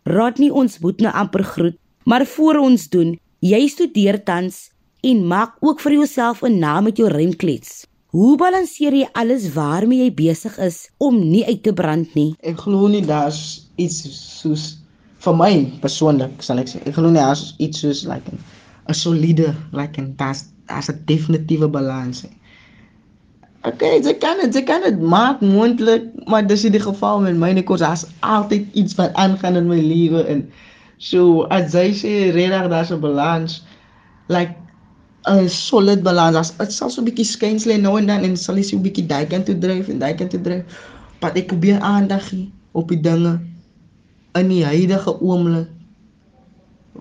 Rodney 0.04 0.50
ons 0.50 0.80
moet 0.80 1.00
nou 1.00 1.12
amper 1.12 1.44
groet 1.44 1.80
maar 2.06 2.26
voor 2.26 2.56
ons 2.62 2.90
doen 2.90 3.16
jy 3.42 3.66
studeer 3.68 4.20
tans 4.24 4.70
en 5.06 5.28
maak 5.30 5.58
ook 5.62 5.82
vir 5.84 5.94
jouself 6.00 6.42
'n 6.42 6.60
naam 6.60 6.84
met 6.84 6.98
jou 6.98 7.10
rymklets. 7.10 7.86
Hoe 8.16 8.38
balanseer 8.38 8.94
jy 8.94 9.08
alles 9.12 9.54
waarmee 9.54 10.04
jy 10.04 10.14
besig 10.14 10.58
is 10.58 10.90
om 10.98 11.20
nie 11.20 11.46
uit 11.46 11.64
te 11.64 11.74
brand 11.74 12.14
nie? 12.16 12.36
Ek 12.42 12.58
glo 12.58 12.88
nie 12.88 13.06
daar's 13.06 13.68
iets 13.76 14.02
soos 14.40 14.78
vir 15.20 15.36
my 15.36 15.52
persoonlik 15.82 16.42
sal 16.42 16.58
ek 16.58 16.68
sê. 16.68 16.82
Ek 16.88 16.94
glo 16.94 17.10
nie 17.10 17.22
daar's 17.22 17.54
iets 17.58 17.80
soos 17.80 18.06
like 18.06 18.32
'n 18.32 18.40
'n 18.90 18.94
soliede 18.94 19.56
like 19.74 20.02
'n 20.02 20.16
daar's 20.18 20.46
daar's 20.68 20.90
'n 20.90 21.04
definitiewe 21.06 21.68
balans. 21.68 22.26
Okay, 23.66 24.02
jy 24.02 24.14
kan 24.14 24.38
dit, 24.42 24.54
jy 24.54 24.64
kan 24.64 24.82
dit 24.82 25.00
maak 25.02 25.42
moontlik, 25.42 26.04
maar 26.28 26.48
dis 26.48 26.64
nie 26.64 26.72
die 26.72 26.80
geval 26.80 27.22
met 27.22 27.36
my 27.36 27.52
nie, 27.52 27.64
kos 27.64 27.80
daar's 27.80 28.06
altyd 28.20 28.66
iets 28.74 28.96
wat 28.96 29.14
aangaan 29.14 29.56
in 29.56 29.68
my 29.68 29.82
lewe 29.82 30.22
en 30.28 30.52
so 30.98 31.44
as 31.50 31.74
jy 31.74 31.92
sê 31.92 32.12
regtig 32.34 32.70
daar's 32.70 32.92
'n 32.92 33.02
balans 33.02 33.64
like 34.30 34.56
'n 35.28 35.50
solid 35.50 36.04
balans. 36.04 36.38
As 36.38 36.52
dit 36.58 36.72
sal 36.72 36.90
so 36.90 37.02
'n 37.02 37.08
bietjie 37.10 37.26
skuins 37.26 37.66
lê 37.66 37.78
nou 37.82 37.98
en 37.98 38.08
dan 38.08 38.24
en 38.24 38.38
sal 38.38 38.58
jy 38.58 38.64
so 38.64 38.76
'n 38.78 38.86
bietjie 38.86 39.08
daai 39.08 39.26
kant 39.26 39.46
toe 39.46 39.58
dryf 39.58 39.90
en 39.90 40.00
daai 40.00 40.14
kant 40.16 40.32
toe 40.32 40.42
dryf. 40.42 40.64
Maar 41.22 41.36
ek 41.36 41.48
probeer 41.48 41.80
aandag 41.80 42.30
gee 42.30 42.52
op 42.72 42.90
die 42.90 43.02
dinge 43.02 43.40
in 44.36 44.48
die 44.50 44.66
huidige 44.66 45.12
oomblik 45.22 45.68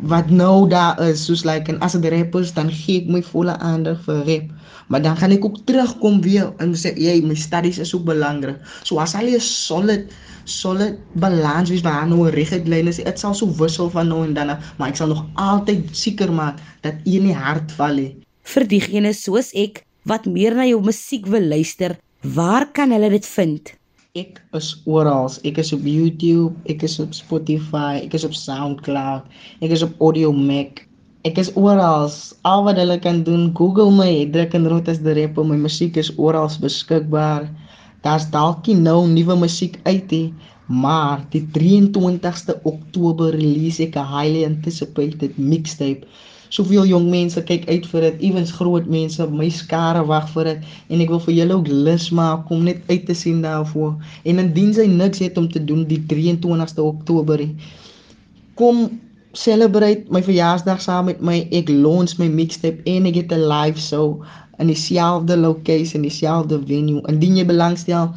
wat 0.02 0.30
nou 0.30 0.68
daar 0.68 0.98
is 1.09 1.24
soos 1.24 1.44
like 1.44 1.70
en 1.70 1.80
as 1.80 1.92
dit 1.92 2.12
rappers 2.12 2.52
dan 2.54 2.70
gee 2.70 3.02
ek 3.02 3.11
my 3.11 3.22
volle 3.22 3.54
aandag 3.59 4.00
vir 4.07 4.24
rap 4.26 4.52
maar 4.88 5.02
dan 5.02 5.16
gaan 5.16 5.30
ek 5.30 5.44
ook 5.44 5.59
terugkom 5.64 6.20
weer 6.20 6.52
en 6.59 6.74
sê 6.76 6.92
jy 7.00 7.20
my 7.24 7.35
studies 7.35 7.78
is 7.78 7.94
ook 7.94 8.04
belangrik. 8.04 8.59
So 8.85 9.00
as 9.00 9.14
al 9.14 9.28
jy 9.28 9.40
solid 9.40 10.12
solid 10.44 10.98
balans 11.16 11.70
wees 11.72 11.85
waar 11.85 12.07
nou 12.09 12.26
'n 12.26 12.35
reguit 12.35 12.68
lyn 12.68 12.88
is 12.88 12.96
dit 12.96 13.18
sal 13.18 13.35
so 13.35 13.48
wissel 13.57 13.90
van 13.90 14.09
nou 14.09 14.24
en 14.24 14.35
dan 14.35 14.59
maar 14.76 14.88
ek 14.88 14.96
sal 14.96 15.09
nog 15.09 15.24
altyd 15.35 15.88
seker 15.92 16.33
maak 16.33 16.59
dat 16.83 16.94
een 17.04 17.24
nie 17.24 17.35
hart 17.35 17.72
val 17.72 17.94
nie 17.94 18.16
vir 18.42 18.66
diegene 18.68 19.12
soos 19.12 19.52
ek 19.54 19.85
wat 20.04 20.26
meer 20.26 20.54
na 20.54 20.66
jou 20.66 20.83
musiek 20.85 21.26
wil 21.26 21.48
luister 21.48 21.96
waar 22.20 22.66
kan 22.72 22.90
hulle 22.90 23.11
dit 23.11 23.26
vind 23.26 23.72
Ek 24.14 24.37
is 24.55 24.66
oral. 24.87 25.24
Ek 25.42 25.57
is 25.59 25.72
op 25.74 25.87
YouTube, 25.90 26.55
ek 26.70 26.85
is 26.87 26.92
op 27.03 27.16
Spotify, 27.18 27.96
ek 27.98 28.12
is 28.14 28.22
op 28.22 28.37
SoundCloud, 28.38 29.24
ek 29.59 29.72
is 29.74 29.83
op 29.83 29.96
Audio 30.07 30.29
Mac. 30.31 30.85
Ek 31.27 31.40
is 31.42 31.50
oral. 31.59 32.07
Al 32.46 32.62
wat 32.62 32.79
hulle 32.79 32.94
kan 33.03 33.24
doen, 33.27 33.48
Google 33.59 33.90
my, 33.90 34.22
druk 34.37 34.55
in 34.55 34.68
Rotas 34.70 35.00
the 35.03 35.16
Rapper, 35.18 35.42
my 35.42 35.59
musiek 35.59 35.98
is 35.98 36.12
oral 36.14 36.46
beskikbaar. 36.62 37.48
Daar's 38.07 38.29
dalk 38.31 38.70
nie 38.70 38.79
nou 38.85 39.00
nuwe 39.11 39.35
musiek 39.42 39.81
uit 39.83 40.14
nie, 40.14 40.29
maar 40.70 41.27
die 41.35 41.42
23ste 41.59 42.55
Oktober 42.70 43.35
release 43.35 43.83
ek 43.83 43.98
'n 43.98 44.07
highly 44.14 44.46
anticipated 44.46 45.35
mixtape 45.42 46.07
soveel 46.48 46.87
jong 46.87 47.11
mense 47.11 47.42
kyk 47.42 47.68
uit 47.68 47.87
vir 47.87 48.00
dit, 48.00 48.20
ewens 48.30 48.52
groot 48.52 48.87
mense, 48.87 49.26
my 49.30 49.48
skare 49.48 50.04
wag 50.07 50.28
vir 50.35 50.44
dit 50.44 50.74
en 50.90 51.00
ek 51.00 51.14
wil 51.14 51.22
vir 51.26 51.35
julle 51.35 51.54
ook 51.54 51.68
lus 51.68 52.11
maak 52.11 52.50
om 52.50 52.64
net 52.64 52.83
uit 52.88 53.07
te 53.07 53.14
sien 53.14 53.42
daarvoor. 53.42 53.94
En 54.24 54.38
indien 54.38 54.72
jy 54.72 54.87
niks 54.87 55.22
het 55.24 55.38
om 55.38 55.48
te 55.50 55.64
doen 55.64 55.85
die 55.88 56.02
23ste 56.11 56.83
Oktober, 56.85 57.42
kom 58.54 58.87
celebrate 59.35 60.07
my 60.11 60.22
verjaarsdag 60.22 60.80
saam 60.80 61.11
met 61.11 61.20
my. 61.20 61.42
Ek 61.52 61.68
launch 61.68 62.18
my 62.18 62.28
mixtape 62.30 62.83
en 62.90 63.07
ek 63.07 63.14
het 63.22 63.33
'n 63.33 63.48
live 63.48 63.80
show 63.80 64.22
in 64.59 64.66
dieselfde 64.66 65.37
location, 65.37 66.02
dieselfde 66.02 66.61
venue. 66.66 67.02
Indien 67.11 67.37
jy 67.37 67.46
belangstel, 67.46 68.12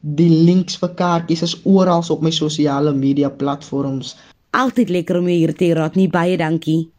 die 0.00 0.28
links 0.28 0.76
vir 0.76 0.94
kaartjies 0.98 1.42
is 1.42 1.56
oral 1.64 2.04
op 2.08 2.22
my 2.22 2.30
sosiale 2.30 2.92
media 2.92 3.28
platforms. 3.28 4.16
Altyd 4.50 4.88
lekker 4.88 5.18
om 5.18 5.26
hier 5.26 5.54
te 5.54 5.72
raad 5.74 5.94
nie 5.94 6.08
baie 6.08 6.36
dankie. 6.36 6.93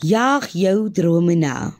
Jaag 0.00 0.46
jou 0.56 0.88
drome 0.88 1.34
na. 1.36 1.74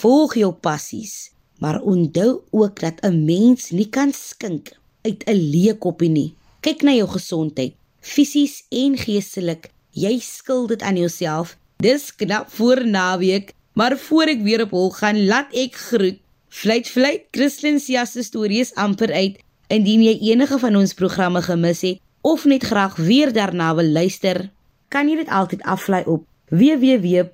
Volg 0.00 0.38
jou 0.40 0.48
passies, 0.64 1.32
maar 1.60 1.82
onthou 1.84 2.40
ook 2.50 2.80
dat 2.80 3.04
'n 3.04 3.24
mens 3.24 3.70
nie 3.70 3.88
kan 3.88 4.12
skink 4.12 4.72
uit 5.02 5.24
'n 5.26 5.36
leë 5.52 5.78
koppie 5.78 6.08
nie. 6.08 6.34
Kyk 6.60 6.82
na 6.82 6.92
jou 6.92 7.08
gesondheid, 7.08 7.74
fisies 8.00 8.64
en 8.68 8.96
geestelik. 8.96 9.70
Jy 9.90 10.18
skuld 10.18 10.68
dit 10.68 10.82
aan 10.82 10.96
jouself. 10.96 11.58
Dis 11.76 12.14
knap 12.14 12.50
voor 12.50 12.86
naweek, 12.86 13.52
maar 13.72 13.98
voor 13.98 14.26
ek 14.26 14.42
weer 14.42 14.62
op 14.62 14.70
hol 14.70 14.90
gaan, 14.90 15.26
laat 15.26 15.52
ek 15.52 15.74
groet. 15.74 16.18
Fluit 16.48 16.88
fluit, 16.88 17.22
Christlyn 17.30 17.80
se 17.80 18.22
stories 18.22 18.74
amper 18.74 19.12
uit. 19.12 19.38
Indien 19.66 20.02
jy 20.02 20.18
enige 20.20 20.58
van 20.58 20.76
ons 20.76 20.94
programme 20.94 21.42
gemis 21.42 21.80
het 21.80 22.00
of 22.20 22.44
net 22.44 22.64
graag 22.64 22.96
weer 22.96 23.32
daarna 23.32 23.74
wil 23.74 23.90
luister, 23.90 24.50
kan 24.88 25.08
jy 25.08 25.16
dit 25.16 25.28
altyd 25.28 25.62
aflaai 25.62 26.04
op 26.04 26.24
www.rsg.co.za. 26.50 27.32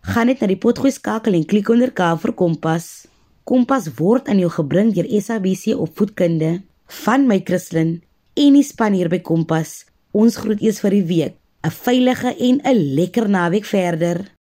Gaan 0.00 0.26
net 0.26 0.40
na 0.40 0.46
die 0.50 0.58
potgooi 0.58 0.92
skakel 0.92 1.34
en 1.38 1.46
klik 1.46 1.68
onder 1.70 1.92
K 1.94 2.16
vir 2.22 2.32
Kompas. 2.34 3.06
Kompas 3.44 3.88
word 3.98 4.28
aan 4.28 4.38
jou 4.42 4.50
gebring 4.50 4.94
deur 4.94 5.08
SABC 5.10 5.74
Opvoedkunde 5.74 6.62
van 7.04 7.26
my 7.26 7.40
Christlyn 7.46 8.02
en 8.34 8.52
die 8.58 8.66
span 8.66 8.94
hier 8.94 9.10
by 9.10 9.20
Kompas. 9.22 9.84
Ons 10.10 10.36
groet 10.42 10.62
eers 10.62 10.80
vir 10.82 10.90
die 10.90 11.06
week. 11.06 11.34
'n 11.62 11.70
Veilige 11.70 12.30
en 12.38 12.60
'n 12.64 12.94
lekker 12.96 13.28
naweek 13.28 13.64
verder. 13.64 14.32